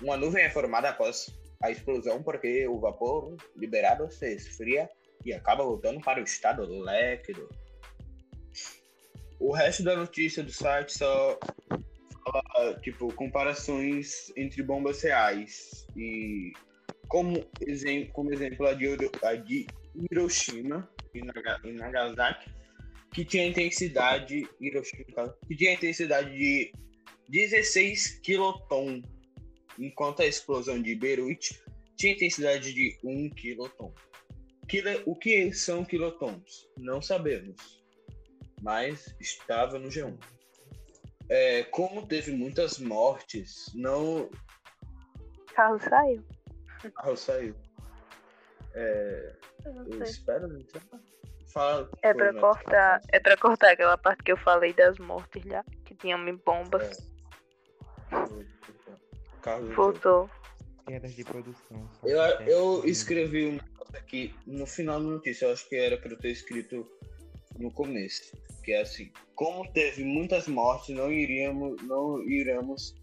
Uma 0.00 0.16
nuvem 0.16 0.44
é 0.44 0.50
formada 0.50 0.90
após 0.90 1.26
a 1.62 1.70
explosão 1.70 2.22
porque 2.22 2.66
o 2.68 2.78
vapor 2.78 3.36
liberado 3.56 4.10
se 4.10 4.34
esfria 4.34 4.88
e 5.24 5.32
acaba 5.32 5.64
voltando 5.64 6.00
para 6.00 6.20
o 6.20 6.24
estado 6.24 6.64
líquido. 6.64 7.48
O 9.40 9.52
resto 9.52 9.82
da 9.82 9.96
notícia 9.96 10.42
do 10.42 10.52
site 10.52 10.92
só 10.92 11.38
fala, 12.24 12.74
tipo, 12.80 13.12
comparações 13.14 14.32
entre 14.36 14.62
bombas 14.62 15.02
reais. 15.02 15.86
E 15.96 16.52
como 17.08 17.44
exemplo, 17.60 18.12
como 18.12 18.32
exemplo 18.32 18.66
a 18.66 18.74
de, 18.74 18.86
a 19.22 19.34
de 19.34 19.66
Hiroshima 19.94 20.88
e 21.14 21.22
Naga- 21.22 21.60
Nagasaki, 21.64 22.50
que 23.12 23.24
tinha 23.24 23.46
intensidade 23.46 24.48
Hiroshima, 24.60 25.36
que 25.46 25.56
tinha 25.56 25.74
intensidade 25.74 26.36
de 26.36 26.72
16 27.28 28.20
kiloton, 28.20 29.02
enquanto 29.78 30.22
a 30.22 30.26
explosão 30.26 30.80
de 30.80 30.94
Beirute 30.94 31.60
tinha 31.96 32.12
intensidade 32.12 32.72
de 32.72 32.98
1 33.04 33.30
kiloton. 33.30 33.92
Quilo- 34.68 35.02
O 35.06 35.16
que 35.16 35.52
são 35.52 35.84
quilotons? 35.84 36.68
Não 36.76 37.00
sabemos, 37.00 37.82
mas 38.62 39.14
estava 39.18 39.78
no 39.78 39.88
G1. 39.88 40.16
É, 41.30 41.62
como 41.64 42.06
teve 42.06 42.32
muitas 42.32 42.78
mortes, 42.78 43.70
não. 43.74 44.30
Carlos 45.54 45.82
saiu. 45.82 46.24
Ah, 46.96 47.16
saiu. 47.16 47.54
É, 48.74 49.36
Eu 49.64 49.72
não 49.74 49.84
eu 49.86 50.02
espero, 50.02 50.48
não 50.48 50.60
sei. 50.60 50.80
Fala. 51.52 51.90
É 52.02 52.12
né? 52.32 52.40
cortar. 52.40 53.00
É 53.10 53.18
pra 53.18 53.36
cortar 53.36 53.72
aquela 53.72 53.96
parte 53.98 54.22
que 54.22 54.30
eu 54.32 54.36
falei 54.36 54.72
das 54.72 54.98
mortes 54.98 55.42
já. 55.44 55.64
Que 55.84 55.94
tinha 55.94 56.16
bomba. 56.44 56.78
Carlos, 59.48 59.74
Voltou. 59.74 60.30
Quedas 60.86 61.14
de 61.14 61.24
produção. 61.24 61.90
Eu, 62.04 62.20
eu 62.46 62.84
escrevi 62.84 63.46
um 63.46 63.52
negócio 63.52 63.96
aqui 63.96 64.34
no 64.46 64.66
final 64.66 65.00
da 65.00 65.06
notícia, 65.06 65.46
eu 65.46 65.52
acho 65.52 65.66
que 65.68 65.76
era 65.76 65.96
para 65.96 66.12
eu 66.12 66.18
ter 66.18 66.30
escrito 66.30 66.86
no 67.58 67.70
começo, 67.72 68.36
que 68.62 68.72
é 68.72 68.82
assim, 68.82 69.10
como 69.34 69.66
teve 69.72 70.04
muitas 70.04 70.46
mortes, 70.48 70.94
não 70.94 71.10
iríamos, 71.10 71.82
não 71.82 72.22
iremos 72.22 72.94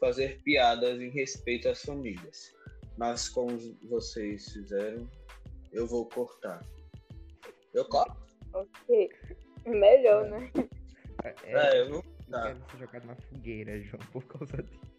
fazer 0.00 0.40
piadas 0.42 1.00
em 1.00 1.10
respeito 1.10 1.68
às 1.68 1.82
famílias. 1.82 2.52
Mas 2.96 3.28
como 3.28 3.56
vocês 3.88 4.52
fizeram, 4.52 5.08
eu 5.72 5.86
vou 5.86 6.08
cortar. 6.08 6.64
Eu 7.72 7.84
corto? 7.86 8.16
Ok. 8.52 9.10
Melhor, 9.66 10.28
né? 10.28 10.52
É, 11.24 11.34
É, 11.44 11.80
eu 11.80 11.88
vou 11.88 11.96
eu 11.98 12.02
cortar. 12.02 12.54
quero 12.54 12.70
ser 12.70 12.78
jogado 12.78 13.06
na 13.06 13.16
fogueira, 13.16 13.80
João, 13.80 14.02
por 14.12 14.24
causa 14.24 14.62
disso. 14.62 14.93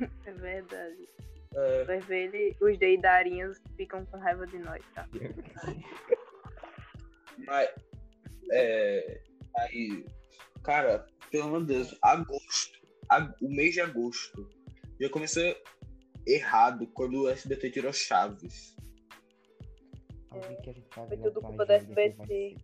É 0.26 0.32
verdade. 0.32 1.08
É, 1.54 1.84
Vai 1.84 1.98
ver 2.00 2.32
ele, 2.32 2.56
os 2.60 2.78
deidarinhos 2.78 3.58
ficam 3.76 4.04
com 4.06 4.18
raiva 4.18 4.46
de 4.46 4.58
nós, 4.58 4.82
tá? 4.94 5.06
Mas, 7.46 7.68
é, 8.52 9.20
aí, 9.58 10.04
cara, 10.62 11.06
pelo 11.30 11.44
amor 11.44 11.60
de 11.62 11.66
Deus, 11.74 11.96
agosto, 12.02 12.78
ag- 13.08 13.34
o 13.42 13.48
mês 13.50 13.74
de 13.74 13.80
agosto, 13.80 14.48
já 15.00 15.08
começou 15.10 15.42
errado 16.26 16.86
quando 16.88 17.22
o 17.22 17.28
SBT 17.28 17.70
tirou 17.70 17.92
Chaves. 17.92 18.76
Vai 20.30 20.56
Foi 21.08 21.16
tudo 21.16 21.38
a 21.40 21.42
culpa 21.42 21.66
do 21.66 21.72
SBT. 21.72 22.56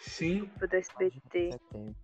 Sim, 0.00 0.44
Tipo 0.46 0.66
do 0.66 0.76
SBT. 0.76 1.50
Eu 1.74 1.94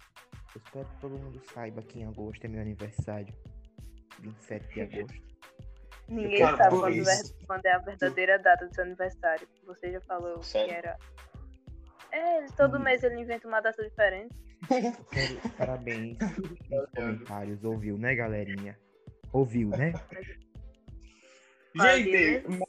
espero 0.64 0.88
que 0.88 1.00
todo 1.00 1.18
mundo 1.18 1.40
saiba 1.52 1.82
que 1.82 1.98
em 2.00 2.04
agosto 2.04 2.44
é 2.44 2.48
meu 2.48 2.60
aniversário. 2.60 3.34
27 4.20 4.74
de 4.74 4.80
agosto. 4.82 5.28
Ninguém 6.08 6.38
Cara, 6.40 6.56
sabe 6.56 6.76
quando, 6.78 6.94
isso- 6.94 7.04
ver- 7.38 7.46
quando 7.46 7.66
é 7.66 7.72
a 7.72 7.78
verdadeira 7.78 8.38
data 8.38 8.66
do 8.66 8.74
seu 8.74 8.84
aniversário. 8.84 9.46
Você 9.66 9.92
já 9.92 10.00
falou 10.02 10.42
Sério? 10.42 10.68
que 10.68 10.74
era. 10.74 10.96
É, 12.10 12.46
todo 12.56 12.78
Hum. 12.78 12.82
mês 12.82 13.02
ele 13.02 13.20
inventa 13.20 13.46
uma 13.46 13.60
data 13.60 13.82
diferente. 13.86 14.34
Quero 15.10 15.50
parabéns 15.56 16.16
nos 16.38 16.88
comentários. 16.94 17.62
Ouviu, 17.64 17.98
né, 17.98 18.14
galerinha? 18.14 18.78
Ouviu, 19.32 19.68
né? 19.68 19.92
Gente, 21.76 22.44
mais 22.48 22.66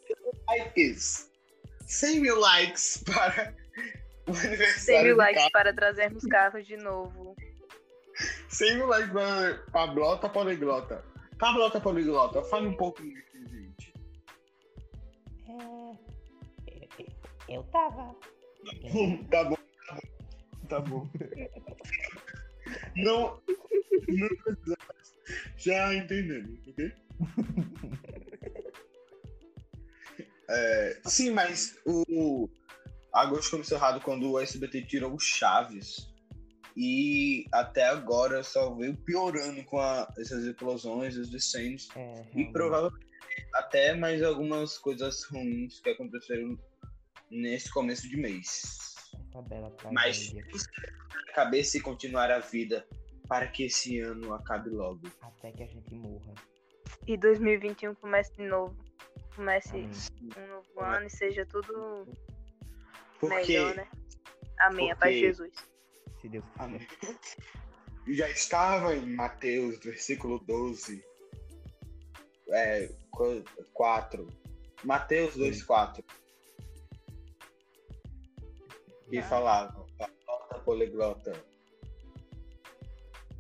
likes, 0.48 1.32
100 1.88 2.20
mil 2.20 2.40
likes 2.40 3.04
para 3.04 3.54
o 4.28 4.34
100 4.34 4.48
aniversário 4.50 5.04
mil 5.06 5.16
do 5.16 5.18
likes 5.18 5.36
Carlos. 5.38 5.52
para 5.54 5.74
trazermos 5.74 6.24
carros 6.26 6.68
de 6.68 6.78
novo. 6.78 7.36
100 8.50 8.76
mil 8.76 8.88
likes 8.88 9.12
para 9.12 9.58
Pablota 9.72 10.30
Poliglota. 10.30 11.04
Pablota 11.40 11.80
Poliglota, 11.80 12.44
fale 12.44 12.68
um 12.68 12.76
pouco 12.76 13.02
disso, 13.02 13.50
gente. 13.50 13.94
É. 15.48 15.98
Eu 17.48 17.64
tava. 17.64 18.16
Tá 19.32 19.44
bom, 19.46 19.56
tá 19.88 19.94
bom. 19.96 20.10
Tá 20.68 20.80
bom. 20.82 21.10
Não, 22.96 23.42
não 24.08 24.30
precisamos. 24.44 25.16
Já 25.58 25.96
entendemos, 25.96 26.68
ok? 26.68 26.94
É, 30.50 31.02
sim, 31.06 31.32
mas 31.32 31.80
o 31.86 32.50
agosto 33.14 33.52
começou 33.52 33.78
errado 33.78 34.02
quando 34.02 34.32
o 34.32 34.40
SBT 34.40 34.84
tirou 34.84 35.14
o 35.14 35.20
Chaves. 35.20 36.09
E 36.78 37.46
até 37.52 37.86
agora 37.86 38.44
só 38.44 38.74
veio 38.76 38.96
piorando 38.98 39.64
com 39.66 39.80
a- 39.80 40.08
essas 40.18 40.44
explosões, 40.46 41.18
os 41.18 41.34
incêndios. 41.34 41.90
É, 41.96 42.26
E 42.36 42.46
provavelmente 42.52 43.08
até 43.54 43.94
mais 43.96 44.22
algumas 44.24 44.78
coisas 44.78 45.24
ruins 45.26 45.80
que 45.80 45.90
aconteceram 45.90 46.58
nesse 47.32 47.72
começo 47.72 48.08
de 48.08 48.18
mês. 48.18 48.78
Bela 49.48 49.74
Mas 49.92 50.34
cabeça 51.34 51.78
e 51.78 51.82
continuar 51.82 52.30
a 52.32 52.40
vida 52.40 52.86
para 53.28 53.48
que 53.48 53.64
esse 53.64 54.00
ano 54.00 54.34
acabe 54.34 54.70
logo. 54.70 55.02
Até 55.22 55.52
que 55.52 55.64
a 55.64 55.68
gente 55.68 55.94
morra. 55.96 56.34
E 57.08 57.16
2021 57.18 57.96
comece 57.96 58.34
de 58.36 58.44
novo. 58.44 58.76
Comece 59.36 59.70
Amém. 59.70 59.90
um 60.38 60.48
novo 60.48 60.80
ano 60.82 61.06
e 61.06 61.10
seja 61.10 61.46
tudo 61.46 62.06
Porque 63.20 63.36
melhor, 63.54 63.76
né? 63.76 63.88
Amém, 64.60 64.92
a 64.92 64.96
paz 64.96 65.16
de 65.16 65.22
Porque- 65.22 65.34
Jesus. 65.48 65.54
Se 66.22 66.30
Deus 66.30 66.44
quiser. 66.46 66.64
Amém. 66.64 66.88
já 68.08 68.30
estava 68.30 68.96
em 68.96 69.16
Mateus, 69.16 69.80
versículo 69.80 70.40
12, 70.40 71.04
é, 72.50 72.90
4. 73.74 74.28
Mateus 74.84 75.36
2, 75.36 75.64
4. 75.64 76.04
E 79.12 79.22
falava, 79.24 79.86
pablota, 79.98 80.60
poliglota. 80.64 81.46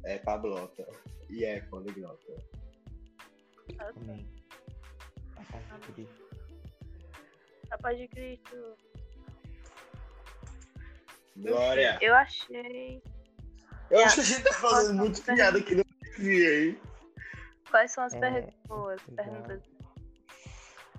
É 0.03 0.17
pablota. 0.19 0.87
E 1.29 1.45
é 1.45 1.61
poliglota. 1.61 2.33
Amém. 3.77 4.27
A 5.35 5.43
paz 5.43 5.85
de 5.85 5.93
Cristo. 5.93 6.29
A 7.69 7.77
paz 7.77 7.97
de 7.97 8.07
Cristo. 8.07 8.77
Glória. 11.39 11.97
Eu 12.01 12.15
achei. 12.15 13.01
Eu 13.89 13.99
acho 14.01 14.15
que 14.15 14.21
a 14.21 14.23
gente 14.23 14.43
tá 14.43 14.53
falando 14.53 14.93
muito 14.97 15.21
piada 15.23 15.61
que 15.61 15.75
não 15.75 15.83
devia, 16.17 16.65
hein? 16.67 16.81
Quais 17.69 17.91
são 17.91 18.03
as 18.03 18.13
É, 18.15 18.19
perguntas? 19.15 19.61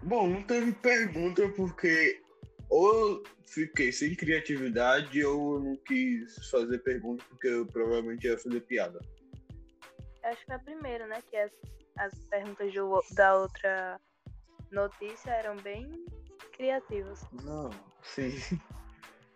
Bom, 0.02 0.28
não 0.28 0.42
teve 0.42 0.72
pergunta 0.72 1.48
porque 1.50 2.22
ou 2.68 2.94
eu 3.16 3.22
fiquei 3.46 3.92
sem 3.92 4.14
criatividade 4.14 5.24
ou 5.24 5.56
eu 5.56 5.60
não 5.60 5.76
quis 5.76 6.48
fazer 6.50 6.78
pergunta 6.78 7.24
porque 7.28 7.48
eu 7.48 7.66
provavelmente 7.66 8.26
ia 8.26 8.38
fazer 8.38 8.60
piada. 8.62 8.98
Eu 10.22 10.30
acho 10.30 10.40
que 10.40 10.46
foi 10.46 10.54
a 10.54 10.58
primeira, 10.60 11.06
né? 11.06 11.20
Que 11.28 11.36
as, 11.36 11.52
as 11.98 12.14
perguntas 12.30 12.72
do- 12.72 13.04
da 13.12 13.36
outra 13.36 14.00
notícia 14.70 15.30
eram 15.32 15.56
bem 15.56 16.06
criativas. 16.56 17.20
Não, 17.44 17.70
sim. 18.02 18.32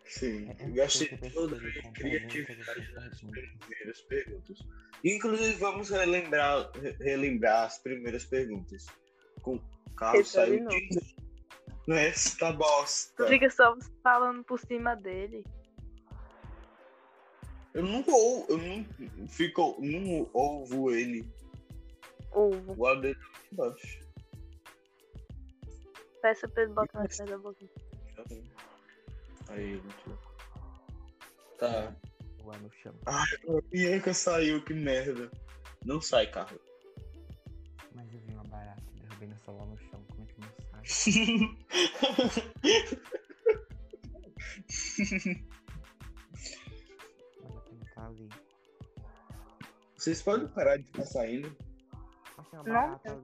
Sim, 0.07 0.49
É, 0.59 0.63
é 0.65 0.69
eu 0.69 0.75
gastei 0.75 1.09
muito 1.11 1.33
toda 1.35 1.57
a 1.57 1.61
minha 1.61 1.83
com 1.83 1.93
criatividade 1.93 2.65
perguntas, 2.65 2.95
nas 3.05 3.21
perguntas. 3.21 3.59
primeiras 3.67 4.01
perguntas. 4.03 4.59
Inclusive, 5.05 5.53
vamos 5.55 5.91
relembrar, 5.91 6.71
re- 6.75 6.97
relembrar 7.01 7.67
as 7.67 7.79
primeiras 7.79 8.25
perguntas. 8.25 8.87
Com 9.43 9.57
o 9.57 9.95
carro 9.97 10.17
é 10.19 10.23
de 10.23 10.29
saiu 10.29 10.69
de 10.69 10.89
nesta 11.87 12.53
bosta. 12.53 13.25
Tu 13.25 13.29
fica 13.29 13.49
só 13.51 13.77
falando 14.03 14.45
por 14.45 14.59
cima 14.61 14.95
dele. 14.95 15.45
Eu 17.73 17.83
não 17.83 18.05
ou, 18.07 18.47
eu 18.49 18.59
não 18.59 19.29
fico, 19.29 19.77
não 19.81 20.31
ouvo 20.33 20.91
ele. 20.93 21.29
Ovo. 22.31 22.75
O 22.77 22.87
áudio 22.87 23.03
dele 23.03 23.15
tá 23.17 23.27
aqui 23.27 23.49
embaixo. 23.53 23.99
Peça 26.23 26.49
pra 26.49 26.63
ele 26.63 26.73
botar 26.73 26.99
mais 26.99 27.17
perto 27.17 27.31
da 27.31 27.39
boquinha. 27.39 27.71
Aí. 29.55 29.81
Tá. 31.59 31.95
Lá 32.45 32.59
no 32.59 32.71
chão. 32.73 32.93
Ai, 33.07 33.27
a 33.49 33.61
Bianca 33.71 34.13
saiu, 34.13 34.63
que 34.65 34.75
merda. 34.75 35.31
Não 35.85 36.01
sai, 36.01 36.27
carro. 36.31 36.59
Mas 37.95 38.13
eu 38.13 38.19
vi 38.21 38.35
uma 38.35 38.45
barata 38.45 38.83
e 38.97 39.01
derrubei 39.01 39.29
no 39.29 39.39
celular 39.39 39.67
no 39.67 39.79
chão. 39.79 40.05
Como 40.09 40.23
é 40.23 40.27
que 40.27 40.41
não 40.41 40.49
sai? 40.71 40.83
Tem 47.65 47.79
que 47.79 47.95
tá 47.95 48.07
ali. 48.07 48.29
Vocês 49.97 50.23
podem 50.23 50.49
parar 50.49 50.77
de 50.77 50.85
ficar 50.85 51.05
saindo? 51.07 51.57
Não, 52.65 53.01
eu- 53.05 53.23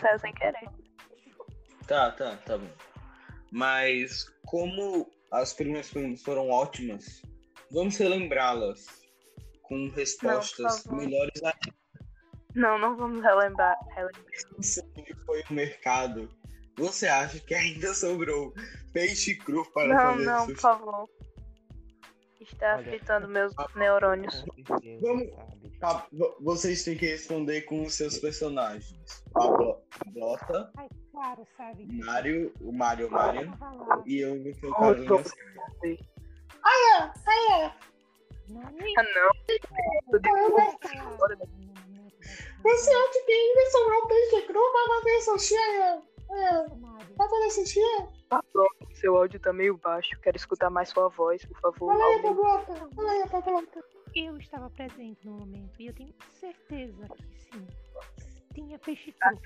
Saiu 0.00 0.18
sem 0.18 0.32
querer. 0.34 0.68
Tá, 1.86 2.10
tá, 2.12 2.36
tá 2.36 2.58
bom. 2.58 2.70
Mas 3.50 4.24
como 4.46 5.10
as 5.32 5.52
primeiras 5.52 5.90
perguntas 5.90 6.22
foram 6.22 6.48
ótimas, 6.50 7.22
vamos 7.70 7.96
relembrá-las 7.96 8.86
com 9.62 9.88
respostas 9.90 10.82
favor. 10.82 10.98
melhores 10.98 11.42
ainda. 11.42 11.74
Não, 12.54 12.78
não 12.78 12.96
vamos 12.96 13.22
relembrar. 13.22 13.76
relembrar. 13.94 14.24
foi 15.26 15.42
o 15.50 15.52
mercado. 15.52 16.28
Você 16.76 17.06
acha 17.06 17.38
que 17.40 17.54
ainda 17.54 17.92
sobrou 17.94 18.52
peixe 18.92 19.36
cru 19.36 19.64
para 19.72 19.88
Não, 19.88 20.12
fazer 20.12 20.24
não, 20.24 20.38
por 20.38 20.46
sushi? 20.50 20.60
favor. 20.60 21.08
Está 22.40 22.74
Olha, 22.76 22.84
fritando 22.84 23.28
meus 23.28 23.52
neurônios. 23.74 24.44
Vamos-? 25.00 25.30
Tá, 25.80 26.06
vo- 26.12 26.36
vocês 26.40 26.84
têm 26.84 26.96
que 26.96 27.06
responder 27.06 27.62
com 27.62 27.82
os 27.82 27.94
seus 27.94 28.18
personagens. 28.18 29.24
Pablo, 29.32 29.82
Blota, 30.12 30.70
Ai, 30.76 30.88
claro, 31.14 31.46
sabe? 31.56 31.86
Mário, 32.04 32.52
o 32.60 32.72
Mário 32.72 33.10
Mário 33.10 33.50
Tava 33.56 33.72
lá. 33.84 34.02
e 34.04 34.18
eu 34.20 34.34
seu 34.54 34.70
Oh, 34.70 34.74
caso. 34.74 35.06
tô- 35.06 35.18
Silva. 35.18 36.04
Não, 38.48 38.62
nem 38.72 38.94
Ah, 38.98 39.02
não. 39.14 39.30
eu 40.08 40.50
vou 40.50 40.60
falar. 40.60 41.16
Bora. 41.16 41.38
Você 42.62 42.90
acha 42.90 43.24
que 43.26 43.32
ainda 43.32 43.70
sobrou 43.70 44.06
peixe 44.08 44.42
cru 44.46 44.60
para 44.72 44.94
fazer 44.94 45.20
sushi? 45.20 45.54
Mário. 46.80 47.14
Para 47.16 47.28
fazer 47.28 47.50
sushi? 47.50 47.80
Tá 48.28 48.42
pronto, 48.52 48.96
seu 48.96 49.16
áudio 49.16 49.38
tá 49.40 49.52
meio 49.52 49.76
baixo. 49.78 50.18
Quero 50.20 50.36
escutar 50.36 50.70
mais 50.70 50.88
sua 50.88 51.08
voz, 51.08 51.44
por 51.44 51.60
favor. 51.60 51.92
Aumente. 51.92 52.34
Blota. 52.34 52.88
Fala 52.94 53.10
aí, 53.10 53.22
Blota. 53.28 53.84
Eu 54.14 54.36
estava 54.38 54.70
presente 54.70 55.26
no 55.26 55.32
momento 55.38 55.80
e 55.80 55.86
eu 55.88 55.94
tenho 55.94 56.14
certeza 56.40 57.06
que 57.08 57.22
sim. 57.40 57.66
Tinha 58.54 58.78
peixe 58.78 59.12
cru. 59.12 59.38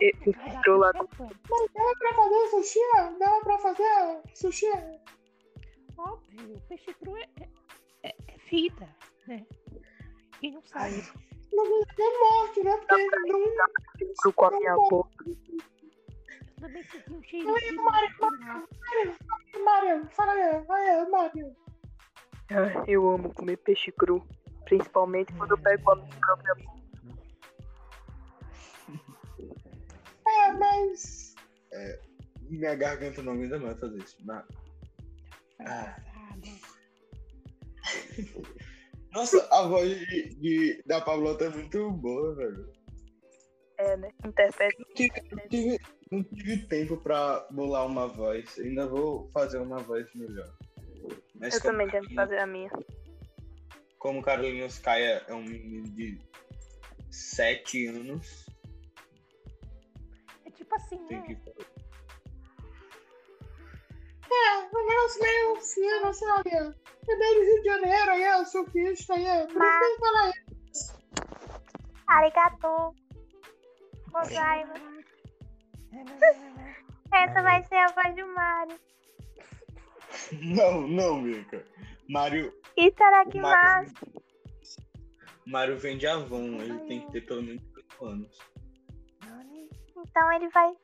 E- 0.00 0.12
cru 0.62 0.78
lá- 0.78 0.92
completo. 0.92 1.36
Dá 1.74 1.94
para 1.98 2.14
fazer 2.14 2.48
sushi? 2.50 2.78
Dá 3.18 3.40
para 3.42 3.58
fazer 3.58 4.22
sushi? 4.34 4.66
Óbvio, 5.96 6.62
peixe 6.68 6.94
cru 6.94 7.16
é, 7.16 7.28
é, 8.02 8.08
é 8.08 8.36
vida, 8.50 8.88
né? 9.26 9.44
Quem 10.40 10.52
não 10.52 10.62
sabe. 10.62 11.02
Não 11.52 11.64
é 11.64 12.18
morte, 12.20 12.62
né? 12.62 12.76
Porque 12.76 13.06
não 13.26 14.14
Cru 14.22 14.32
com 14.32 14.44
a 14.44 14.50
minha 14.50 14.74
boca. 14.74 15.10
Eu 15.26 16.60
também 16.60 16.82
senti 16.84 17.12
um 17.12 17.22
cheiro 17.22 17.54
de 17.58 17.76
Mário, 19.64 20.08
fala 20.10 20.32
aí, 20.32 20.42
aí, 20.68 21.08
Mário. 21.10 21.56
Ai, 22.50 22.84
eu 22.86 23.08
amo 23.10 23.32
comer 23.34 23.56
peixe 23.58 23.92
cru. 23.92 24.24
Principalmente 24.64 25.32
quando 25.34 25.52
eu 25.52 25.58
pego 25.58 25.90
a 25.90 25.96
minha 25.96 26.16
própria 26.20 26.54
boca. 26.54 26.77
É, 30.28 30.52
mas. 30.52 31.34
É, 31.72 32.00
minha 32.42 32.74
garganta 32.74 33.22
não 33.22 33.32
aguenta 33.32 33.58
mais 33.58 33.78
fazer 33.78 33.98
isso. 34.02 34.16
Mas- 34.24 34.44
Ah. 35.60 35.96
Nossa, 39.12 39.46
a 39.50 39.66
voz 39.66 39.98
de, 39.98 40.28
de- 40.36 40.82
da 40.86 41.00
Pablota 41.00 41.46
é 41.46 41.48
muito 41.48 41.90
boa, 41.92 42.34
velho. 42.34 42.70
É, 43.78 43.96
né? 43.96 44.10
Interprete. 44.24 44.76
Não 44.78 44.94
tive, 44.94 45.78
não 46.10 46.22
tive- 46.24 46.66
tempo 46.66 46.96
pra 46.98 47.46
bolar 47.50 47.86
uma 47.86 48.06
voz. 48.08 48.58
Ainda 48.58 48.86
vou 48.86 49.30
fazer 49.32 49.58
uma 49.58 49.78
voz 49.78 50.06
melhor. 50.14 50.52
Mas 51.36 51.54
Eu 51.54 51.62
também 51.62 51.88
tenho 51.88 52.02
que 52.06 52.14
Carlinhos- 52.14 52.16
fazer 52.16 52.38
a 52.38 52.46
minha. 52.46 52.70
Como 53.98 54.22
Carlinhos 54.22 54.78
Caia 54.78 55.24
é 55.26 55.34
um 55.34 55.42
menino 55.42 55.84
de 55.94 56.18
7 57.10 57.86
anos, 57.86 58.46
É 58.47 58.47
assim, 60.78 60.98
tem 61.06 61.20
né? 61.20 61.26
que 61.26 61.32
É, 64.30 64.58
o 64.58 64.86
negócio 64.86 65.22
meio 65.22 65.56
fino, 65.60 66.14
sabe? 66.14 66.50
É 66.50 67.16
meio 67.16 67.34
do 67.34 67.44
Rio 67.44 67.62
de 67.62 67.64
Janeiro, 67.64 68.10
aí 68.10 68.22
eu 68.22 68.44
sou 68.44 68.64
surfista, 68.64 69.14
aí 69.14 69.46
por 69.46 69.64
isso 69.64 69.78
que 69.78 69.84
eu 69.84 69.98
falo 69.98 70.32
Arigato. 72.08 72.94
Gozaiba. 74.10 74.74
Essa 77.12 77.42
vai 77.42 77.62
ser 77.64 77.76
a 77.76 77.86
voz 77.88 78.14
do 78.16 78.26
Mario. 78.34 78.78
Não, 80.42 80.86
não, 80.88 81.20
Mika. 81.20 81.64
Mário, 82.08 82.52
Itadakimasu. 82.76 83.44
Mário, 83.52 83.92
Mário 85.46 85.78
vem 85.78 85.98
de 85.98 86.06
Avon, 86.06 86.60
ele 86.60 86.78
tem 86.80 87.06
que 87.06 87.12
ter 87.12 87.20
pelo 87.22 87.42
menos 87.42 87.62
8 87.74 88.04
anos. 88.04 88.38
Então 89.98 90.32
ele 90.32 90.48
vai. 90.50 90.76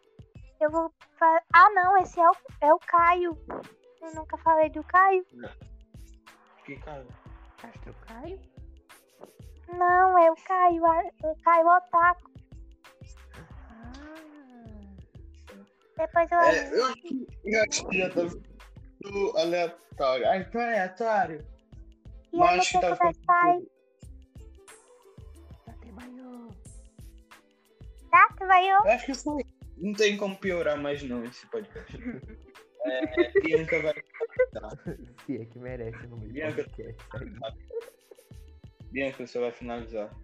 Eu 0.60 0.70
vou. 0.70 0.92
Ah, 1.20 1.70
não, 1.70 1.96
esse 1.98 2.20
é 2.20 2.28
o, 2.28 2.32
é 2.60 2.74
o 2.74 2.78
Caio. 2.78 3.38
Eu 4.02 4.14
nunca 4.14 4.36
falei 4.38 4.70
do 4.70 4.82
Caio. 4.84 5.24
Que 6.64 6.76
Caio? 6.76 7.06
É 7.62 7.90
o 7.90 7.94
Caio? 8.06 8.40
Não, 9.68 10.18
é 10.18 10.30
o 10.30 10.36
Caio. 10.36 10.86
É 10.86 11.26
o 11.26 11.36
Caio 11.36 11.66
Otaku. 11.66 12.30
Ah. 13.70 13.92
Depois 15.96 16.30
eu. 16.30 16.38
É, 16.38 16.70
eu, 16.72 16.94
eu 17.44 17.62
acho 17.62 17.88
que 17.88 17.98
já 17.98 18.10
tá 18.10 18.22
do 19.00 19.38
aleatório. 19.38 20.28
Ah, 20.28 20.36
então 20.38 20.60
é 20.60 20.66
aleatório. 20.66 21.46
E 22.32 22.36
Mas 22.36 22.74
aí, 22.74 22.80
você 22.80 23.14
Tá? 28.14 28.28
Tu 28.38 28.46
vai 28.46 28.70
eu? 28.70 28.78
Acho 28.82 29.06
que 29.06 29.14
foi. 29.14 29.44
Não 29.76 29.92
tem 29.92 30.16
como 30.16 30.36
piorar 30.38 30.80
mais 30.80 31.02
não 31.02 31.24
esse 31.24 31.44
podcast. 31.48 31.96
É, 32.86 33.40
Bianca 33.40 33.80
vai. 33.80 33.94
Se 35.24 35.40
é 35.40 35.44
que 35.46 35.58
merece 35.58 36.06
no 36.06 36.18
Bianca. 36.18 36.64
podcast. 36.64 37.02
Bianca, 38.92 39.26
você 39.26 39.38
vai 39.38 39.50
finalizar. 39.52 40.14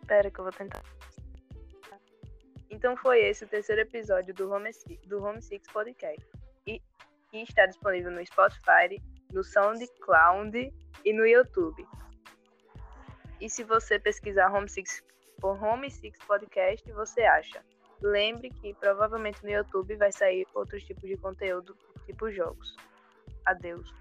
Espera 0.00 0.30
que 0.30 0.40
eu 0.40 0.44
vou 0.44 0.52
tentar. 0.54 0.82
Então 2.70 2.96
foi 2.96 3.20
esse 3.26 3.44
o 3.44 3.46
terceiro 3.46 3.82
episódio 3.82 4.32
do 4.32 4.50
Home, 4.50 4.70
do 5.06 5.22
Home 5.22 5.42
Six 5.42 5.70
Podcast. 5.70 6.26
E, 6.66 6.80
e 7.34 7.42
está 7.42 7.66
disponível 7.66 8.10
no 8.10 8.24
Spotify, 8.24 8.98
no 9.30 9.44
SoundCloud 9.44 10.72
e 11.04 11.12
no 11.12 11.26
YouTube. 11.26 11.86
E 13.38 13.50
se 13.50 13.64
você 13.64 13.98
pesquisar 13.98 14.50
Home 14.50 14.66
Six 14.66 15.04
por 15.40 15.62
Home 15.62 15.90
Six 15.90 16.18
Podcast, 16.26 16.90
você 16.92 17.22
acha. 17.22 17.64
Lembre 18.02 18.50
que 18.50 18.74
provavelmente 18.74 19.42
no 19.42 19.50
YouTube 19.50 19.96
vai 19.96 20.12
sair 20.12 20.46
outros 20.54 20.84
tipos 20.84 21.08
de 21.08 21.16
conteúdo, 21.16 21.76
tipo 22.06 22.30
jogos. 22.30 22.76
Adeus. 23.46 23.92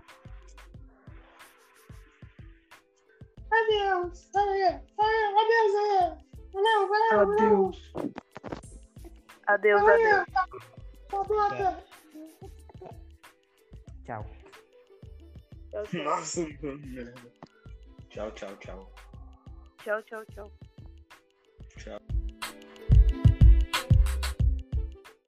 Adeus! 3.51 4.29
Adeus! 4.35 4.81
Adeus! 5.33 6.29
Adeus. 7.11 7.93
Adeus, 9.47 9.81
adeus. 9.81 10.25
Tchau. 14.05 14.25
Tchau, 15.69 15.83
tchau. 15.85 16.03
Nossa, 16.03 16.41
mano. 16.41 17.13
Tchau, 18.09 18.31
tchau, 18.31 18.55
tchau. 18.57 18.91
Tchau, 19.83 20.01
tchau, 20.03 20.25
tchau. 20.25 20.51
Tchau. 21.89 22.18